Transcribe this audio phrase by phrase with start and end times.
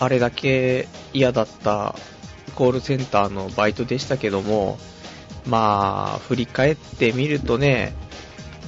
[0.00, 1.94] あれだけ嫌だった
[2.54, 4.78] コールセンターのバイトでしたけども、
[5.46, 7.94] まあ、振り返ってみるとね、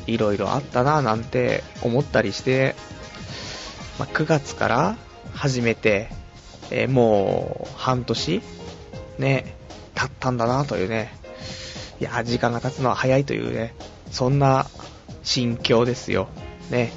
[0.07, 2.75] いろいろあったななんて思ったりして、
[3.99, 4.97] まあ、9月から
[5.33, 6.09] 始めて、
[6.71, 8.43] えー、もう半年
[9.19, 9.57] ね、
[9.95, 11.15] 経ったんだなというね、
[12.01, 13.75] いや、時間が経つのは早いというね、
[14.11, 14.67] そんな
[15.23, 16.29] 心境ですよ。
[16.71, 16.93] ね。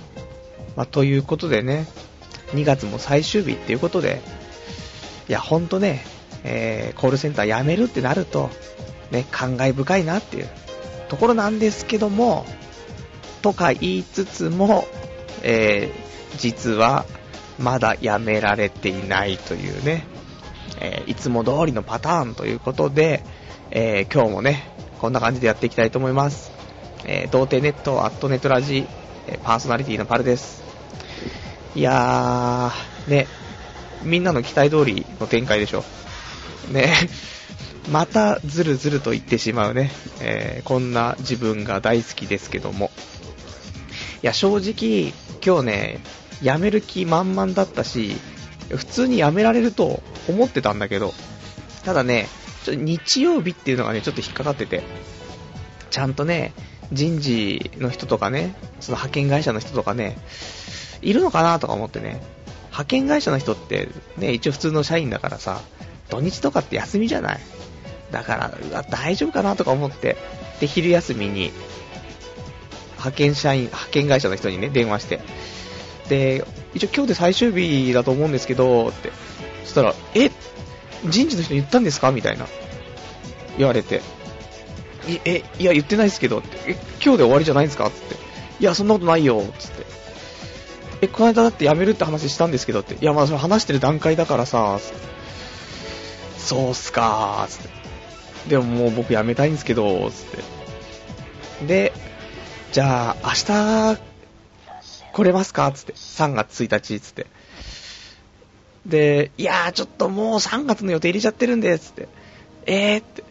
[0.76, 1.88] まあ、ということでね、
[2.54, 4.22] 2月も最終日っていうことで、
[5.28, 6.04] いや、ほんとね、
[6.44, 8.50] えー、コールセンター辞めるってなると、
[9.12, 10.50] ね、感慨深いなっていう
[11.08, 12.46] ところなんですけども、
[13.42, 14.88] とか言いつつも、
[15.44, 17.06] えー、実は
[17.58, 20.06] まだ辞められていないというね、
[20.80, 23.24] えー、いつも通りのパターンということで、
[23.72, 26.52] えー、今日もね、こんな感じでやっていきたいと思います。
[27.06, 28.88] えー、童貞ネット、アットネットラジ、
[29.44, 30.69] パーソナリティのパルです。
[31.76, 33.28] いやー、ね、
[34.04, 35.84] みんなの期待通りの展開でしょ。
[36.72, 36.94] ね、
[37.92, 42.92] またずるずると言ってしまうね、えー、こんな自分が大好きですけども。
[44.24, 45.14] いや、正直、
[45.46, 46.00] 今日ね、
[46.42, 48.16] 辞める気満々だったし、
[48.70, 51.14] 普通に辞められると思ってたんだけど、
[51.84, 52.28] ただね、
[52.66, 54.84] ちょ日曜日っていうのがね、ちょっと引っかかってて、
[55.92, 56.54] ちゃんとね、
[56.92, 60.18] 人事の人とかね、その派遣会社の人とかね、
[61.02, 62.22] いるのかなとか思ってね、
[62.66, 65.62] 派遣会社の人ってね、一応普通の社員だからさ、
[66.10, 67.40] 土日とかって休みじゃない。
[68.12, 70.18] だから、うわ、大丈夫かなとか思って、
[70.60, 71.52] で、昼休みに、
[72.98, 75.20] 派遣社員、派遣会社の人にね、電話して、
[76.10, 79.12] で、一応今日で最終日だと思うんですけど、って、
[79.64, 80.32] そしたら、え、
[81.06, 82.12] 人事の人に言ったんですか？
[82.12, 82.48] みたいな、
[83.58, 84.02] 言われて、
[85.26, 87.88] え、いや、言ってないですけど、え、今日で終わりじゃないんですか？
[87.88, 88.16] って、
[88.60, 89.79] いや、そんなことないよ、つって、
[91.02, 94.80] え、この間だって辞めるって話したんですけどって、いや、まあそれ話してる段階だからさ、
[96.38, 97.70] そうっすかー、つって。
[98.50, 100.26] でももう僕辞めたいんですけど、つっ
[101.60, 101.68] て。
[101.68, 101.94] で、
[102.72, 103.32] じゃあ、明
[103.96, 104.02] 日、
[105.12, 105.94] 来れますかつって。
[105.94, 107.28] 3月1日、つって。
[108.86, 112.08] で、いやー、ちょっともう3月の予定入れちゃってるんで、つって。
[112.66, 113.24] えーって。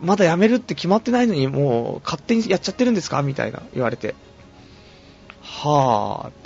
[0.00, 4.14] まだ辞めるって決まってないのに、もう勝手にやっちゃってるんですかみたいな言われて。
[5.40, 6.45] はーって。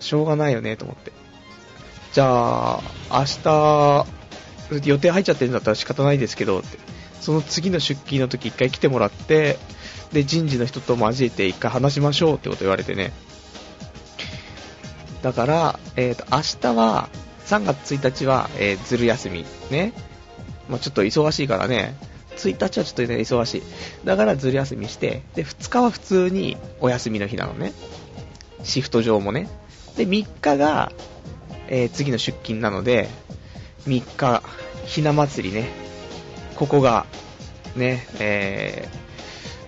[0.00, 1.12] しょうがないよね、と思って。
[2.12, 4.06] じゃあ、明日、
[4.84, 6.78] 予定入っちゃってるんだったら仕方ないですけど、って。
[7.20, 9.58] その次の出勤の時一回来てもらって、
[10.12, 13.12] で、人事の人と交えて一回話しましょうってこと言われてね。
[15.22, 17.08] だから、えっ、ー、と、明日は、
[17.46, 19.44] 3月1日は、えー、ずる休み。
[19.70, 19.92] ね。
[20.68, 21.94] まあ、ちょっと忙しいからね。
[22.36, 23.62] 1日はちょっとね、忙しい。
[24.04, 27.72] だからずる休みして、で、2日は普通にお休みの日なのね。
[28.62, 29.48] シフト上もね。
[30.00, 30.92] で、3日が、
[31.68, 33.08] えー、次の出勤なので、
[33.86, 34.42] 3日、
[34.86, 35.68] ひな祭りね、
[36.56, 37.04] ここが、
[37.76, 38.88] ね、え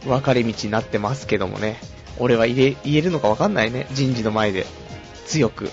[0.00, 1.78] ー、分かれ道になってますけどもね、
[2.18, 4.64] 俺は言え言えるのか分かんないね、人事の前で、
[5.26, 5.70] 強く。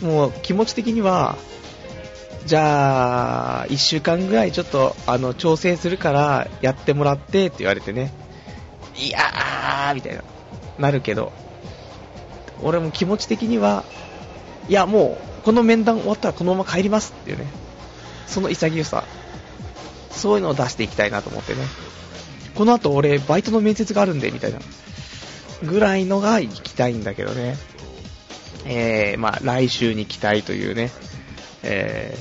[0.00, 1.36] もう気持ち的には、
[2.46, 8.12] じゃあ、1週間ぐらいちょっと、あの、調整するからやってもらってって言われてね、
[8.96, 10.24] いやー、みたいな、
[10.80, 11.32] なるけど、
[12.62, 13.84] 俺も気持ち的には、
[14.68, 17.46] いや、もう、この面談終わったらこのまま帰りますっていうね、
[18.26, 19.04] その潔さ、
[20.10, 21.60] そういうのを出していきたいなと思ってね、
[22.54, 24.60] この後俺、バイトの面接があるんで、みたいな、
[25.64, 27.56] ぐらいのが行きたいんだけどね、
[28.64, 30.90] えー、まあ、来週に期待というね、
[31.62, 32.16] え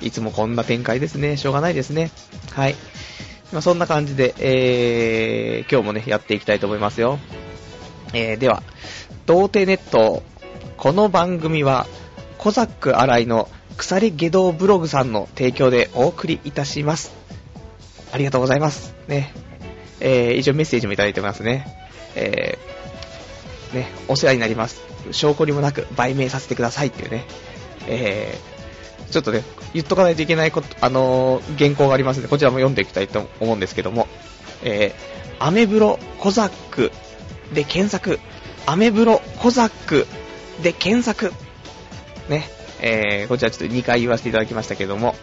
[0.00, 2.10] ー、いつもこんな展開ですね、しょうがないですね、
[2.52, 2.76] はい。
[3.52, 7.18] まあ、そんな感じで、えー、今日もね、やっていきたいと思いますよ。
[8.14, 8.62] えー、では、
[9.24, 10.24] 童貞ネット、
[10.76, 11.86] この番組は、
[12.38, 17.12] コザック新井の鎖下道ブログさんの提供でお送りいたします。
[18.10, 18.96] ありがとうございます。
[19.06, 19.32] ね。
[20.00, 21.88] えー、以上メッセージもいただいてますね。
[22.16, 24.82] えー、ね、お世話になります。
[25.12, 27.24] 証拠にもなく売名させてくださいっていうね。
[27.86, 34.08] えー、ちょっとね、言っとかないといけないこと、あのー、原稿がありますので、こちらも読んでいきたいと思うんですけども、
[34.64, 36.90] えー、アメブロコザック
[37.54, 38.18] で検索
[38.66, 40.06] アメブロコザック
[40.62, 41.32] で検索。
[42.28, 42.44] ね、
[42.80, 45.14] えー、こちらちょっと2回言わせていただきましたけども、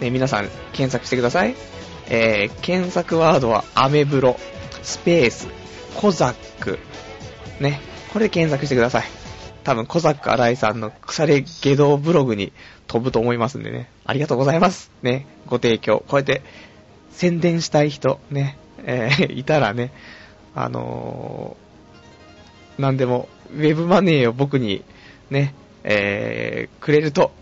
[0.00, 1.54] ね、皆さん検索してください。
[2.08, 4.36] えー、検索ワードはアメブロ、
[4.82, 5.48] スペース、
[5.94, 6.78] コザック。
[7.60, 7.80] ね、
[8.12, 9.04] これで検索してください。
[9.62, 12.52] 多分、コザック新井さんの腐れ下道ブログに
[12.86, 13.90] 飛ぶと思いますんでね。
[14.04, 14.90] ありがとうございます。
[15.02, 16.02] ね、ご提供。
[16.08, 16.42] こうやって
[17.12, 19.92] 宣伝したい人、ね、えー、いたらね、
[20.54, 24.84] あのー、何でも、ウェブマネーを僕に
[25.30, 25.54] ね、
[25.84, 27.32] えー、くれると、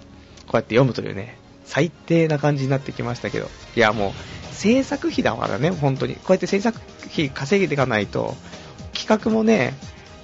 [0.47, 6.15] こうやって読むというね、最低な感じになってきましたけど、いやもう、制作費だからね、本当に。
[6.15, 6.81] こうやって制作
[7.13, 8.35] 費稼げていかないと、
[8.93, 9.75] 企画もね、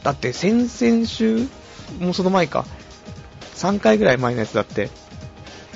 [0.03, 1.47] だって先々週、
[2.01, 2.67] もうその前か、
[3.55, 4.91] 3回ぐらい前のやつだって、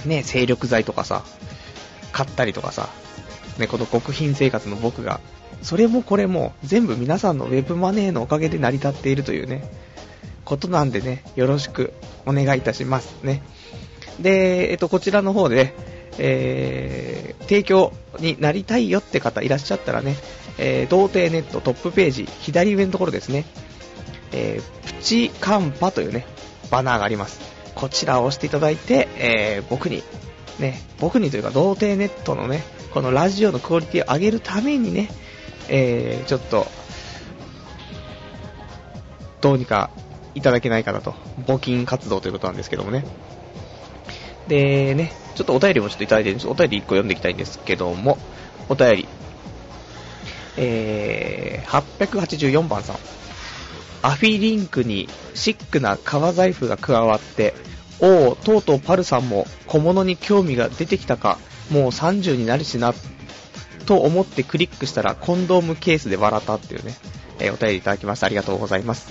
[0.04, 1.24] ね、精力剤とかさ、
[2.12, 2.88] 買ったりとかさ、
[3.58, 5.20] ね、この極貧生活の僕が、
[5.62, 9.70] それもこれも全部皆さんのウェブマネーのおかげで成り立っているというね、
[10.44, 11.92] ことなんでね、よろしく
[12.26, 13.42] お願いいたしますね。
[14.20, 15.74] で、えっと、こちらの方で、
[16.18, 20.16] えー、提供になりたいよって方いらっしゃったらね、
[20.58, 23.44] えー、童貞ネットトップページ、左上のところですね、
[24.32, 26.26] えー、プチカンパというね、
[26.70, 27.40] バナーがあります。
[27.74, 30.02] こちらを押していただいて、えー、僕に、
[30.58, 32.62] ね、僕にというか、童貞ネットのね、
[32.92, 35.08] このラジオのクオリティを上げるためにね、
[35.68, 36.66] えー、ちょっと、
[39.40, 39.90] どうにか
[40.34, 41.14] いただけないかなと。
[41.46, 43.04] 募金活動ということなんですけどもね。
[44.48, 46.48] でね、ちょっとお便りもちょっといただいてるんです。
[46.48, 48.18] お便り1個読んでいきたいんですけども、
[48.68, 49.08] お便り。
[50.56, 52.96] えー、884番さん。
[54.02, 57.54] アフィリンクにシックな革財布が加わって、
[58.00, 61.38] おお、とうとうパルさんも小物に興味が出てきたか、
[61.70, 62.94] もう30になるしな、
[63.88, 66.94] と思ってクリックしたらコンドームケースで笑ったっていうね、
[67.38, 69.08] えー、お便りいただきましてありがとうございます。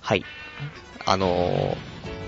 [0.00, 0.24] はい。
[1.04, 1.26] あの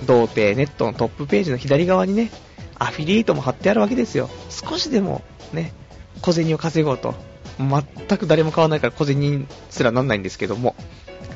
[0.02, 2.32] ー、童貞ネットのトップページの左側にね、
[2.80, 4.28] アフィリエイトも貼ってあるわけですよ。
[4.50, 5.22] 少しでも
[5.52, 5.72] ね、
[6.20, 7.14] 小銭を稼ごうと。
[7.60, 10.74] 全く誰も買わないから小銭すらなんないんですけども、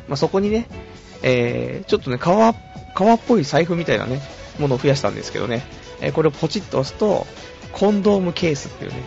[0.09, 0.67] まあ、そこにね、
[1.23, 2.53] えー、ちょっとね、革、
[2.97, 4.21] 革っぽい財布みたいなね、
[4.59, 5.63] ものを増やしたんですけどね、
[6.01, 7.29] えー、これをポチッと押すと、
[7.71, 9.03] コンドームケースっていうね、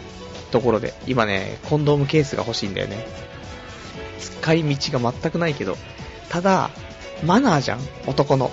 [0.51, 3.05] ところで、今ね、コンドームケースが欲しいんだよね。
[4.19, 5.77] 使い道が全くないけど、
[6.29, 6.69] ただ、
[7.23, 8.51] マナーじゃん、男の。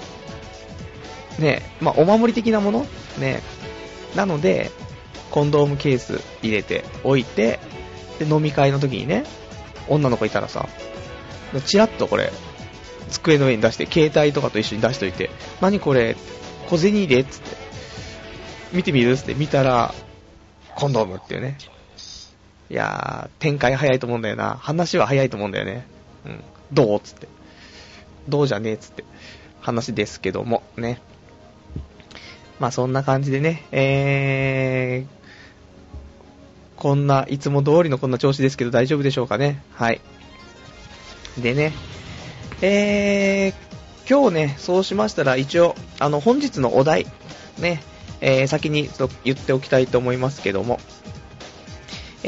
[1.39, 2.87] ねまあ、お守り的なもの？
[3.19, 3.43] ね。
[4.15, 4.71] なので、
[5.31, 7.59] コンドームケース入れておいて、
[8.19, 9.25] で、飲み会の時にね、
[9.89, 10.69] 女の子いたらさ、
[11.67, 12.33] チラッとこれ、
[13.11, 16.17] 机の上に出して、携帯とかと一緒に出しといて、何これ、
[16.69, 17.21] 小銭入れ？
[17.21, 17.57] っつって、
[18.73, 19.17] 見てみる？
[19.17, 19.95] つって見たら、
[20.75, 21.59] コンドームっていうね。
[22.69, 24.57] いやー、展開早いと思うんだよな。
[24.61, 25.87] 話は早いと思うんだよね。
[26.25, 26.41] うん。
[26.73, 27.01] どう？
[27.01, 27.29] つって。
[28.29, 28.77] どうじゃねえ？
[28.77, 29.05] つって。
[29.61, 31.01] 話ですけども、ね。
[32.59, 39.63] まあそんな感じでね、えー、こんな、いつも通りのこんな調子ですけど大丈夫でしょうかね？
[39.75, 40.01] はい。
[41.39, 41.73] でね、
[42.63, 43.55] えー、
[44.09, 47.07] 今日ね、そうしましたら一応、あの、本日のお題、
[47.59, 47.83] ね、
[48.21, 48.89] えー、先に
[49.25, 50.81] 言っておきたいと思いますけども、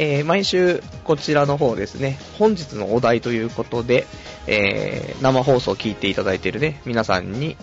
[0.00, 4.06] えー、毎週こちらの方ですね、本日のお題ということで、
[4.46, 7.56] えー、生放送を聞いていただいているね、皆さんに、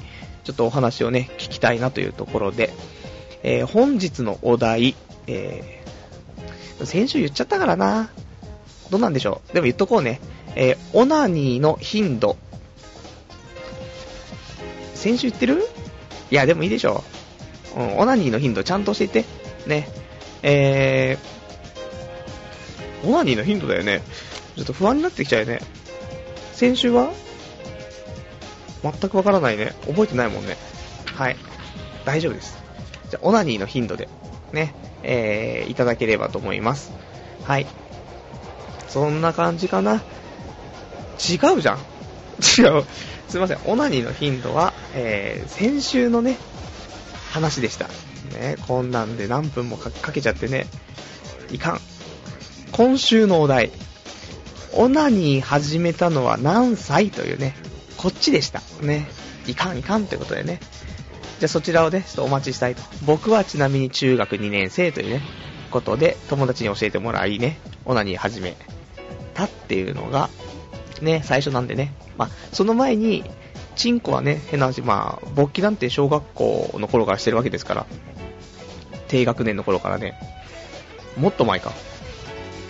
[0.43, 2.73] ちょっとお話をね、聞きたいなというところで、
[3.41, 4.95] えー、本日のお題、
[5.27, 8.11] えー、先週言っちゃったからな。
[8.89, 9.53] どうなんでしょう。
[9.53, 10.19] でも言っとこうね。
[10.55, 12.35] えー、オナニーの頻度。
[14.93, 15.63] 先週言ってる？
[16.31, 17.03] いや、でもいいでしょ
[17.77, 17.79] う。
[17.79, 19.23] うん、オナニーの頻度ちゃんと教えて。
[19.67, 19.87] ね。
[20.43, 21.35] えー、
[23.03, 24.01] オナニーの頻度だよね。
[24.55, 25.59] ちょっと不安になってきちゃうよね。
[26.53, 27.11] 先週は？
[28.81, 29.73] 全くわからないね。
[29.87, 30.57] 覚えてないもんね。
[31.05, 31.35] はい。
[32.05, 32.57] 大丈夫です。
[33.09, 34.07] じゃオナニーの頻度で、
[34.53, 36.91] ね、えー、いただければと思います。
[37.43, 37.65] はい。
[38.87, 39.95] そんな感じかな。
[41.17, 41.77] 違うじゃん。
[41.77, 42.85] 違う。
[43.27, 43.59] すいません。
[43.65, 46.37] オナニーの頻度は、えー、先週のね、
[47.31, 47.87] 話でした。
[48.37, 50.67] ね、こんなんで何分もかけちゃってね、
[51.51, 51.79] いかん。
[52.75, 53.71] 今週のお題。
[54.73, 57.55] オナニー始めたのは何歳というね、
[57.95, 58.61] こっちでした。
[58.81, 59.07] ね。
[59.47, 60.59] いかんいかんということでね。
[61.39, 62.81] じゃあそちらをね、ちょっとお待ちしたいと。
[63.05, 65.21] 僕はちなみに中学2年生というね、
[65.71, 68.57] ことで、友達に教えてもらいね、オナニー始め
[69.33, 70.29] たっていうのが、
[71.01, 71.93] ね、最初なんでね。
[72.17, 73.23] まあ、その前に、
[73.77, 77.85] チンコはね、変な話、まあ、勃起なんて小学校の頃からしてるわけですから、
[79.07, 80.19] 低学年の頃からね、
[81.15, 81.71] もっと前か。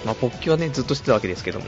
[0.06, 1.66] まあ、勃起はね、ずっとしてたわけですけども、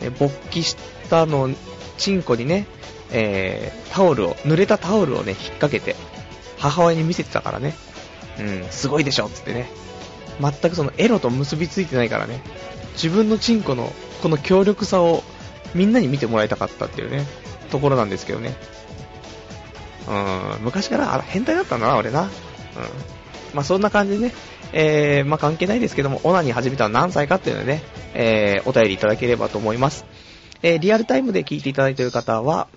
[0.00, 0.76] ね、勃起し
[1.10, 1.50] たの、
[1.98, 2.66] チンコにね、
[3.10, 5.96] えー、タオルを、濡れたタオルをね、引っ掛けて、
[6.58, 7.74] 母親に見せてたからね。
[8.38, 9.70] うん、すごいでしょ、つってね。
[10.40, 12.40] 全くそのエロと結びついてないからね。
[12.94, 15.22] 自分のチンコの、この強力さを、
[15.74, 17.26] みんなに見てもらいたかったっていうね、
[17.70, 18.56] ところなんですけどね。
[20.08, 22.22] うん、昔から変態だったんだな、俺な。
[22.22, 22.28] うん。
[23.54, 24.34] まあそんな感じでね、
[24.72, 27.82] えー、まあ関係ないですけども、オナに始めたのは何歳かっていうのでね、
[28.14, 30.04] えー、お便りいただければと思います。
[30.62, 32.68] えー、リアルタイムで聞いていただいている方は、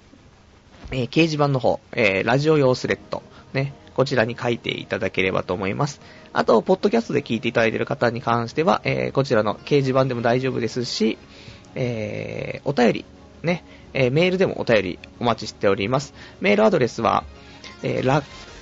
[0.92, 3.24] えー、掲示板の方、えー、ラジオ用スレッド、
[3.54, 6.02] ね、こちらに書いていただければと思います。
[6.34, 11.18] あと、ポッドキャストで聞いていただいている方に関しては、えー、こちらの掲示板でも大丈夫ですし、
[11.76, 13.06] えー、お便り、
[13.44, 13.64] ね、
[13.94, 16.14] えー、メールでもお便りお待ちしております。
[16.40, 17.24] メールアドレスは、
[17.84, 18.06] えー、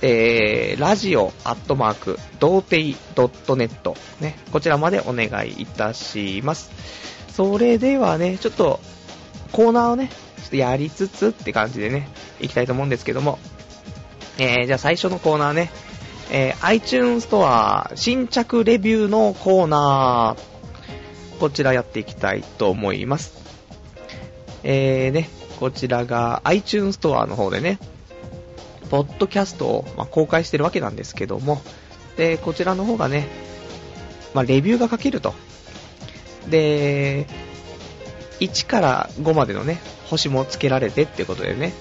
[0.02, 6.70] えー、ラジオアットマーク、童貞 .net、ね、こちらまでお願いいたします。
[7.32, 8.80] それではね、ちょっと、
[9.52, 12.08] コーナーをね、ちょっとやりつつって感じでね、
[12.40, 13.38] 行きたいと思うんですけども、
[14.38, 15.70] えー、じゃあ最初のコーナーね、
[16.30, 23.34] えー、iTunes ストア新着レビューのコーナー、こちらやっていきたいと思います。
[24.62, 25.28] えーね、
[25.58, 27.78] こちらが iTunes ストアの方でね、
[28.90, 31.62] ポッドキャストを、まあ、公開してるわけなんですけども、
[32.16, 33.28] で、こちらの方がね、
[34.34, 35.34] まあ、レビューが書けると。
[36.48, 37.26] で、
[38.40, 41.72] 1から5までのね、星もつけられてってことでね、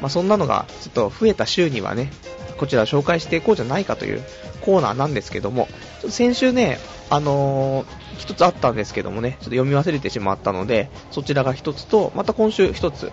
[0.00, 2.10] まあ、そんなのがちょっと増えた週にはね、
[2.58, 4.22] こちら紹介していこうじゃないかという
[4.60, 5.68] コーナーなんですけども、
[6.08, 6.78] 先週ね、
[7.10, 7.86] あのー、
[8.18, 13.12] 一つあったんですけどもね、ちょっと読み忘れてしまったので、そちらが一つと、また今週一つ、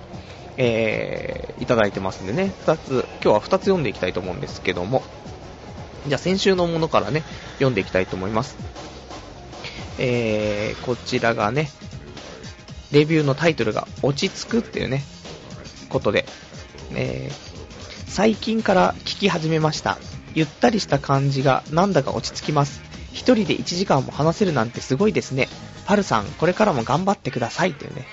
[0.57, 5.03] えー、いただいてますんでね、二つ、今日は二つ読んでいきたいと思うんですけども、
[6.07, 8.57] じゃあ先週のものからね、読んでいきたいと思います。
[9.99, 11.69] えー、こちらがね、
[12.91, 15.03] レビューのタイトルが落ち着くっていうね、
[15.89, 16.25] ことで、
[16.93, 17.53] えー、
[18.07, 19.97] 最近から聞き始めました。
[20.35, 22.81] ゆったりした感じがなんだか落ち着きます。
[23.11, 25.47] 一人で1時間も話せるなんてすごいですね。
[25.85, 28.05] パルさん、これからも頑張ってくださいというね、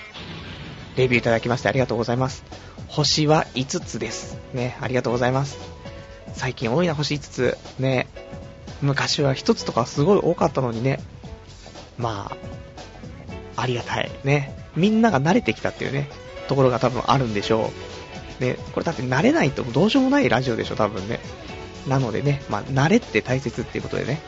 [0.95, 2.43] レビューいただきましてありがとうございます。
[2.87, 4.37] 星は5つです。
[4.53, 5.57] ね、ありがとうございます。
[6.33, 7.57] 最近多いな、星5つ。
[7.79, 8.07] ね、
[8.81, 10.99] 昔は1つとかすごい多かったのにね、
[11.97, 12.31] ま
[13.55, 14.11] あ、ありがたい。
[14.23, 16.09] ね、みんなが慣れてきたっていうね、
[16.47, 17.71] ところが多分あるんでしょ
[18.39, 18.43] う。
[18.43, 21.19] ね、これだって慣れないとどうしようもないラジオでしょ、多分ね。
[21.87, 24.19] なのでね、まあ、慣れって大切っていうことでね、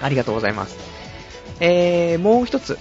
[0.00, 0.76] ありがとうございます。
[1.60, 2.78] えー、もう一つ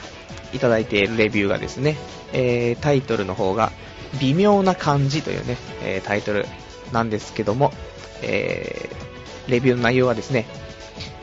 [0.53, 1.95] いただいているレビューがですね、
[2.33, 3.71] えー、タイトルの方が、
[4.19, 6.45] 微妙な感じというね、えー、タイトル
[6.91, 7.71] なんですけども、
[8.21, 10.45] えー、レビューの内容はですね、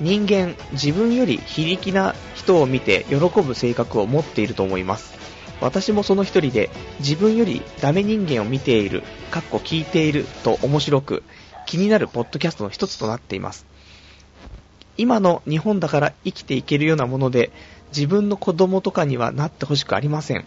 [0.01, 5.15] 人間、自分より非力な人を見て喜ぶ性格を持っていると思います。
[5.61, 11.23] 私もその一人で、自分よりダメ人間を見ている、かっこ聞いていると面白く、
[11.67, 13.67] 気になるポッドキャストの一つとなっています。
[14.99, 17.51] 今の日本だから生きていけるようなもので、
[17.89, 20.45] 自分の子供とかにはなってほしくありません。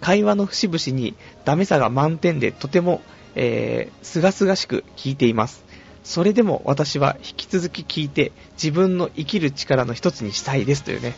[0.00, 3.02] 会話の節々にダメさが満点でとても、
[3.34, 5.64] えー、すがすがしく聞いています。
[6.02, 11.14] それでも私は引き続き聞いて自分の生きる力の一つにしたいですというね、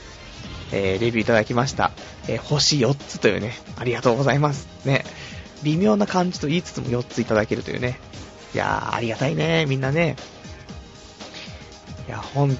[0.72, 1.92] えー、レビューいただきました。
[2.28, 4.68] えー、星4つというね、ありがとうございます。
[4.84, 5.04] ね、
[5.62, 7.98] 微妙な感じと言いつつも4ついただけるというね、
[8.54, 10.16] いやー、ありがたいね、みんなね。
[12.08, 12.58] いや、本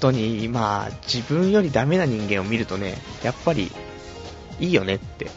[0.00, 3.70] 当に、まあ、自分よりダメな人間を見るとね、やっぱり、
[4.58, 5.30] いいよねって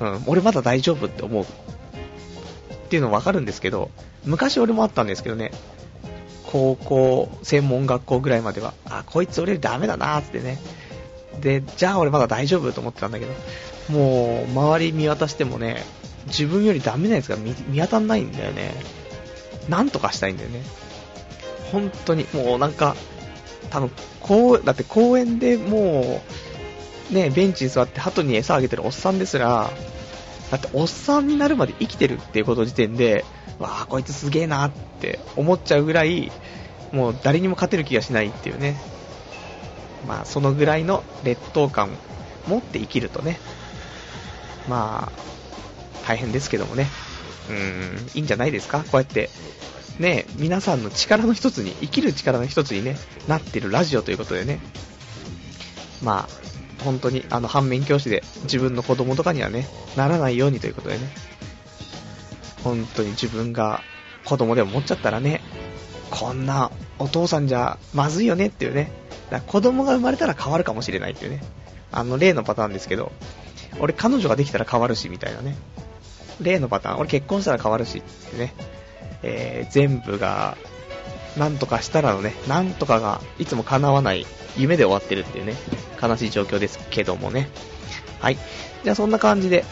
[0.00, 1.44] うん、俺まだ大丈夫って思う。
[1.44, 1.46] っ
[2.88, 3.90] ていうのわかるんですけど、
[4.24, 5.52] 昔俺もあったんですけどね、
[6.46, 10.58] 高校、専門学校ぐらいまでは、あ、こいつ俺よりダメだなーってね。
[11.40, 13.32] で、じゃあ俺まだ大丈夫と思ってたんだけど、
[13.90, 15.84] もう、周り見渡してもね、
[16.26, 18.74] 自分よりダメなやつが見見当たんないんだよね。
[19.68, 20.62] なんとかしたいんだよね。
[21.70, 22.96] 本当に、もうなんか、
[23.68, 23.90] 多分、
[24.20, 26.22] こう、だって公園でも
[27.10, 29.70] う、ね、ベンチに座って鳩に餌あげてるおっさんですら、
[30.50, 33.24] だっておっさんになるまで生きてるっていうこと時点で、
[33.58, 36.32] わあ、こいつすげえなって思っちゃうぐらい、
[36.92, 38.80] もう誰にも勝てる気がしないっていうね。
[40.08, 41.90] まあ、そのぐらいの劣等感
[42.48, 43.38] 持って生きるとね、
[44.68, 46.88] まあ、大変ですけどもね、
[47.50, 48.78] うん、いいんじゃないですか？
[48.80, 49.28] こうやって、
[50.00, 52.96] ね、皆さんの力の一つに、生きる力の一つにね、
[53.28, 54.58] なってるラジオということでね、
[56.02, 61.02] まあ、本当にあの反面教師で自分の子供とかにはね、ならないようにということでね、
[62.64, 63.82] 本当に自分が
[64.24, 65.42] 子供でも持っちゃったらね、
[66.10, 68.90] こんなお父さんじゃまずいよねっていうね、
[69.28, 71.42] だ子供が生まれたら変わるかもしれないっていうね、
[71.92, 73.12] あの例のパターンですけど、
[73.78, 75.56] 俺彼女ができたら変わるしみたいなね、
[76.40, 78.54] 例のパターン、俺結婚したら変わるしってね、
[79.22, 80.56] えー、全部が
[81.36, 85.54] なんとかしたらのね、なんとかがいつも叶わない夢で終わってるっていうね、
[86.02, 87.48] 悲しい状況ですけどもね。
[88.20, 88.38] はい。
[88.82, 89.64] じゃあそんな感じで、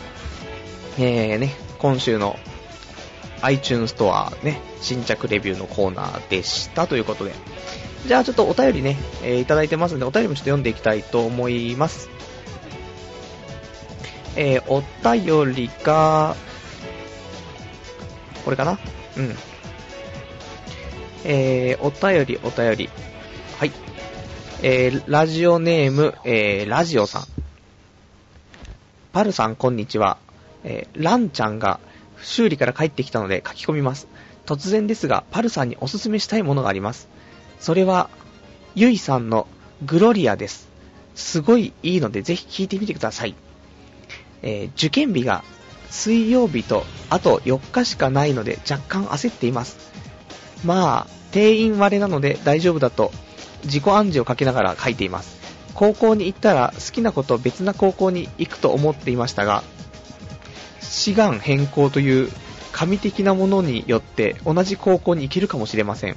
[0.99, 2.39] えーね、今週の
[3.43, 7.33] iTunes ストアね、新着レビューのコーナーでしたということで。
[8.07, 12.09] じゃあちょっとお便りね、えー、いただいてますんで、お便りもちょっと読んでいきたいと思います。
[14.37, 16.37] えー、お便りが、
[18.45, 18.79] これかな？
[19.19, 19.35] うん。
[21.25, 22.91] えー、お便り、お便り。
[23.59, 23.73] はい。
[24.63, 27.23] えー、ラジオネーム、えー、ラジオさん。
[29.13, 30.19] パルさん、こんにちは。
[30.63, 31.81] えー、ランちゃんが
[32.23, 34.07] 修理から帰ってきたので書き込みます。
[34.47, 37.09] 突然ですが、パルさんにおすすめしたいものがあります。
[37.59, 38.09] それは、
[38.77, 39.49] ゆいさんの
[39.85, 40.69] グロリアです。
[41.17, 43.35] すごいいいので、ぜひ聞いてみてください。
[44.43, 45.43] えー、受験日が
[45.91, 49.93] 水曜日とあと4日しかないので若干焦っています。
[50.65, 53.13] まあ、定員割れなので大丈夫だと
[53.65, 55.39] 自己暗示をかけながら書いています。
[55.75, 59.63] 高校に行ったら好きな子と別な高校に行くと思っていましたが、
[60.81, 62.31] 志願変更という
[62.73, 66.17] 神的なものによって同じ高校に行けるかもしれません。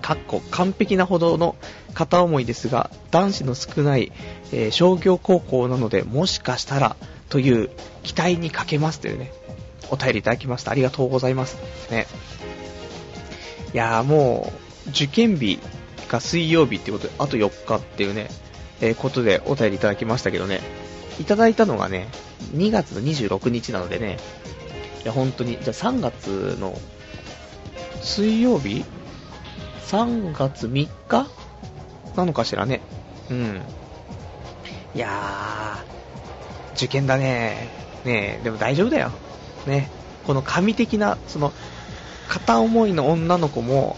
[0.00, 1.56] かっこ完璧なほどの
[1.94, 4.12] 片思いですが、男子の少ない、
[4.52, 6.96] えー、商業高校なので、もしかしたら
[7.34, 7.68] という
[8.04, 9.32] 期待にかけますというね、
[9.90, 10.70] お便りいただきました。
[10.70, 11.56] ありがとうございます。
[11.90, 12.06] ね。
[13.72, 14.52] いやーも
[14.86, 15.58] う、受験日
[16.08, 18.28] が水曜日ってことで、あと4日っていうね、
[18.80, 20.60] えー、ことでお便りいただきましたけどね、
[21.18, 22.06] いただいたのがね、
[22.54, 24.18] 2月の26日なのでね、
[25.02, 26.78] いや、本当に、じゃあ3月の
[28.00, 28.84] 水曜日
[29.88, 31.26] ?3 月3日？
[32.14, 32.80] なのかしらね。
[33.28, 33.60] うん。
[34.94, 35.94] いやー、
[36.74, 37.68] 受験だね。
[38.04, 39.10] ねでも大丈夫だよ。
[39.66, 39.90] ね。
[40.26, 41.52] この神的な、その、
[42.28, 43.96] 片思いの女の子も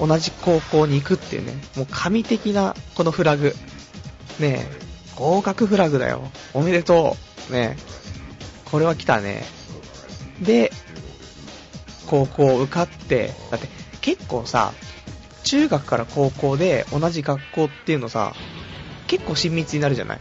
[0.00, 3.54] 同じ高校に行くっていうね、もう神的なこのフラグ。
[4.40, 4.66] ね
[5.16, 6.22] 合格フラグだよ。
[6.52, 7.16] おめでと
[7.50, 7.52] う。
[7.52, 7.76] ね
[8.64, 9.44] これは来たね。
[10.40, 10.72] で、
[12.06, 13.68] 高校受かって、だって
[14.00, 14.72] 結構さ、
[15.44, 18.34] 中学から高校で同じ学校っていうのさ、
[19.06, 20.20] 結構親密になるじゃない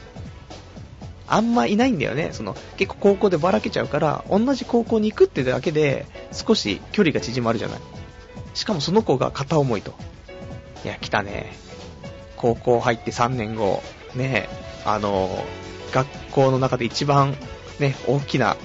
[1.27, 2.29] あんまいないんだよね。
[2.31, 7.79] その、結構高校でばらけちゃうから、同じ高校に行くってだけで、少し距離が縮まるじゃない。
[8.53, 9.93] しかもその子が片思いと。
[10.83, 11.53] いや、来たね。
[12.35, 13.81] 高校入って3年後、
[14.15, 14.49] ね、
[14.85, 15.45] あの、
[15.93, 17.35] 学校の中で一番、
[17.79, 18.57] ね、大きな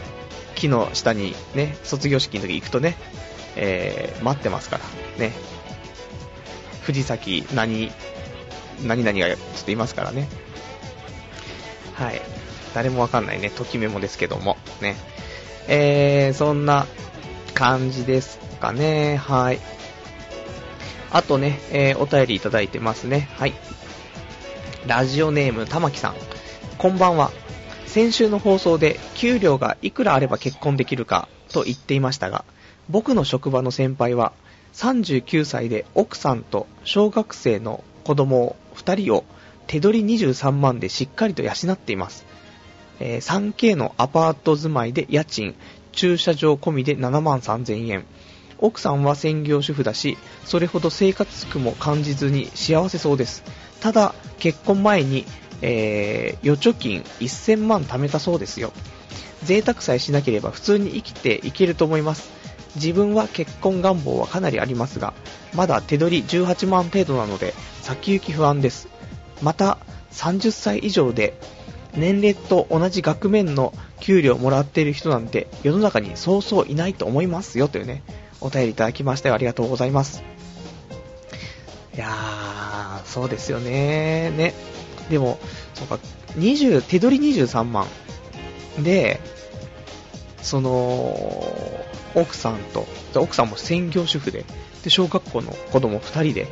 [0.57, 2.97] 木の下にね、卒業式の時行くとね、
[3.55, 4.85] えー、待ってますから、
[5.18, 5.33] ね。
[6.83, 7.92] 藤崎何、
[8.83, 10.29] 何々がちょっといますからね。
[11.94, 12.21] はい。
[12.79, 14.95] 誰もわかんないね、ときメモですけども、ね。
[15.67, 16.87] えー、そんな
[17.53, 19.59] 感じですかね、はい。
[21.11, 23.55] あとね、えー、お便りいただいてますね、はい。
[24.87, 26.14] ラジオネーム、玉木さん。
[26.79, 27.33] こんばんは。
[27.87, 32.45] 先週の放送で、給料がいくらあれば結婚できるか、と言っていましたが、
[32.88, 34.33] 僕の職場の先輩は、
[34.75, 39.25] 39歳で奥さんと小学生の子供2人を
[39.67, 42.38] 手取り23万でしっかりと養っています。
[43.00, 45.54] え、3K のアパート住まいで家賃、
[45.92, 48.04] 駐車場込みで7万3000円。
[48.58, 53.44] 奥さんは専業主婦だし、それほど生活苦も感じずに幸せそうです。
[53.80, 55.24] ただ、結婚前に、
[55.62, 58.72] えー、預貯金1000万貯めたそうですよ。
[59.44, 62.30] 贅沢さえしなければ普通に生きていけると思います。
[62.74, 65.14] 自分は結婚願望はかなりありますが、
[65.54, 68.88] まだ手取り18万程度なので、先行き不安です。
[69.42, 69.78] また、
[70.12, 71.34] 30歳以上で、
[71.98, 78.02] 年齢と同じ額面の給料をもらっている人なんて世の中にそうそういないと思いますよというね、
[78.40, 79.32] お便りいただきました。
[79.34, 80.22] ありがとうございます。
[81.94, 84.30] いやー、そうですよね。
[84.30, 84.54] ね。
[85.11, 85.38] でも、
[85.74, 85.98] そうか、
[86.37, 87.87] 20、手取り23万。
[88.78, 89.20] で、
[90.42, 90.70] その、
[92.14, 94.44] 奥さんと、奥さんも専業主婦で、
[94.84, 96.46] で、小学校の子供2人で、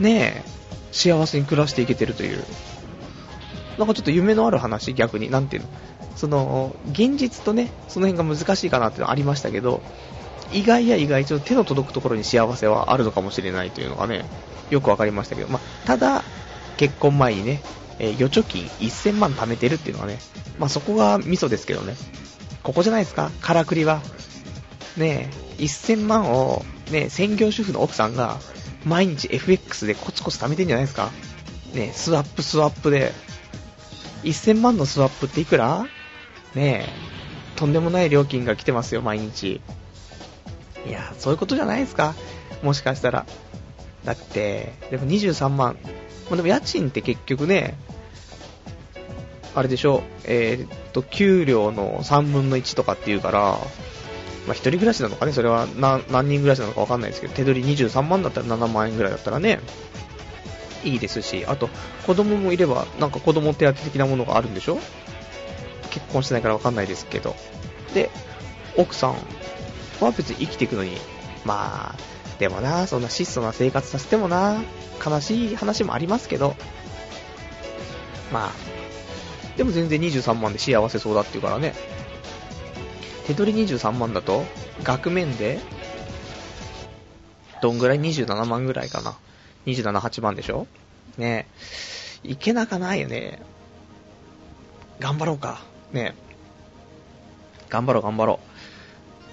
[0.00, 0.50] ねえ、
[0.92, 2.44] 幸せに暮らしていけてるという、
[3.80, 5.68] なんかちょっと夢のある話、逆に、なんていうの、
[6.16, 9.82] その、現実とね、その辺が難しいかなっていうのはありましたけど、
[10.52, 14.24] 意外や意外、ちょっと手の届くところに幸せはあるのかもしれないというのがね、
[14.70, 16.22] よくわかりましたけど、まあ、ただ、
[16.76, 17.62] 結婚前にね、
[17.98, 20.18] えー、預貯金1000万貯めてるっていうのはね、
[20.58, 21.94] まあ、そこがミソですけどね、
[22.62, 24.00] ここじゃないですか、からくりは。
[24.96, 28.38] ねえ、1000万を、ね、専業主婦の奥さんが、
[28.84, 31.10] 毎日 FX でコツコツ貯めてんじゃないですか？
[31.74, 33.12] ねスワップスワップで、
[34.24, 35.86] 1000万のスワップっていくら？
[36.54, 39.60] ねえ、とんでもない料金が来てますよ、毎日。
[40.86, 42.14] いや、そういうことじゃないですか。
[42.62, 43.26] もしかしたら。
[44.04, 45.76] だって、でも23万。
[46.30, 47.76] までも家賃って結局ね、
[49.54, 53.58] あれでしょ、えー、っと、給料の3分の1とかっていうから、
[54.46, 59.60] まあ、一人暮らしなのかね、それは何何人暮らしなのかわかんないですけど、手取り23万だったら7万円ぐらいだったらね、
[60.84, 61.68] いいですし、あと、
[62.06, 64.78] 子供もいれば、なんか子供手当的なものがあるんでしょ？
[65.90, 67.34] 結婚してないからわかんないですけど。
[67.94, 68.10] で、
[68.76, 69.16] 奥さん、
[70.00, 70.96] は別に生きていくのに、
[71.44, 71.98] まあ、
[72.38, 74.62] でもな、そんな質素な生活させてもな、
[75.04, 76.56] 悲しい話もありますけど、
[78.32, 78.52] まあ、
[79.56, 81.74] でも全然23万で幸せそうだっていうからね。
[83.26, 84.44] 手取り23万だと、
[84.82, 85.60] 額面で、
[87.60, 89.18] どんぐらい ?27 万ぐらいかな。
[89.66, 90.66] 27、8万でしょ？
[91.18, 91.46] ね。
[92.22, 93.40] いけなかないよね。
[95.00, 95.60] 頑張ろうか。
[95.92, 96.14] ね。
[97.68, 98.40] 頑張ろう頑張ろ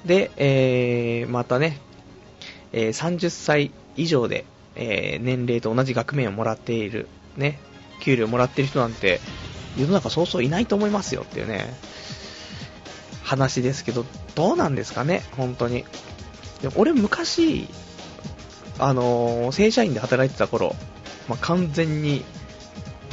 [0.05, 0.07] う。
[0.07, 1.79] で、えー、またね、
[2.71, 7.59] えー、30歳以上で、えー、年齢と同じ額面をもらっている、ね、
[8.01, 9.19] 給料もらってる人なんて、
[9.77, 11.65] 世の中そうそういないと思いますよっていうね、
[13.23, 15.83] 話ですけど、どうなんですかね、本当に。
[16.61, 17.67] で俺昔、
[18.79, 20.75] あのー、正社員で働いてた頃、
[21.27, 22.23] まあ、完全に、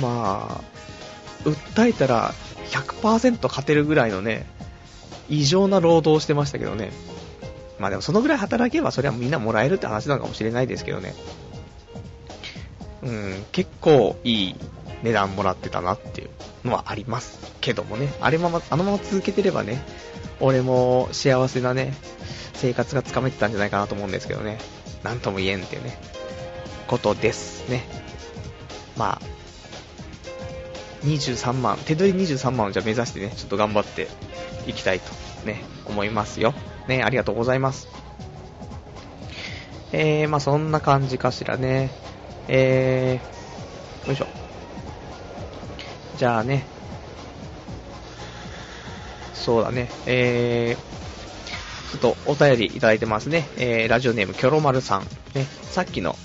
[0.01, 2.35] まあ、訴えたら
[2.71, 4.47] 100%勝てるぐらいのね、
[5.29, 6.93] 異常な労働をしてましたけどね。
[7.79, 11.15] まあでもそのぐらい働けばそれはみんなもらえるって話なのかもしれないですけどね。
[13.03, 14.57] うん、結構いい
[15.03, 16.31] 値段もらってたなっていう
[16.67, 18.13] のはありますけどもね。
[18.21, 19.83] あれまま、あのまま続けてればね、
[20.41, 21.95] 俺も幸せなね、
[22.55, 24.59] 生活がつかめてたんじゃないかなと思うんですけどね。
[25.05, 25.97] なんとも言えんっていうね、
[26.89, 27.85] ことですね。
[28.97, 34.09] まあ、23万、手取り23万をじゃ目指してね、ちょっと頑張って
[34.67, 35.13] いきたいと
[35.47, 36.55] ね、思いますよ。
[36.89, 37.87] ね、ありがとうございます。
[39.93, 41.91] えー、まあそんな感じかしらね。
[42.49, 44.27] えー、よいしょ。
[46.17, 46.65] じゃあね、
[49.35, 51.04] そうだね、えー、
[51.95, 53.47] ちょっとお便りいただいてますね。
[53.57, 55.03] えー、ラジオネームキョロマルさん。
[55.35, 56.17] ね、さっきの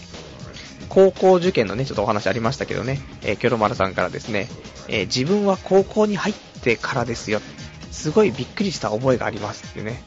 [0.88, 4.48] 高校受験のね、ちょっとお話ありましたけどね、えー、キョロマルさんからですね、
[4.88, 7.40] えー、自分は高校に入ってからですよ。
[7.92, 10.02] すごいびっくりした覚えがありますってね。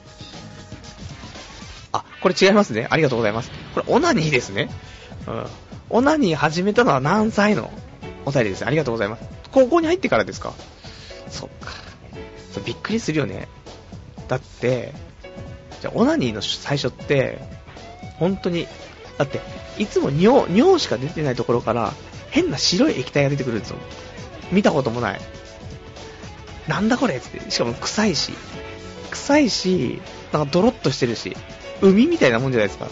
[1.92, 2.88] あ、これ違いますね。
[2.90, 3.52] ありがとうございます。
[3.74, 4.68] これ、オナニーですね。
[5.28, 5.46] うん。
[5.90, 7.70] オナニー始めたのは何歳の？
[8.24, 8.66] お便りです。
[8.66, 9.22] ありがとうございます。
[9.52, 10.54] 高校に入ってからですか？
[11.28, 11.70] そっか。
[12.64, 13.46] びっくりするよね。
[14.28, 14.94] だって、
[15.82, 17.40] じゃオナニーの最初って、
[18.20, 18.68] 本当に、
[19.18, 19.40] だって、
[19.78, 21.92] いつも尿、尿しか出てないところから、
[22.30, 23.78] 変な白い液体が出てくるんですよ。
[24.52, 25.20] 見たこともない。
[26.68, 27.50] なんだこれって。
[27.50, 28.32] しかも臭いし。
[29.10, 31.36] 臭いし、なんかドロッとしてるし、
[31.80, 32.86] 海みたいなもんじゃないですか。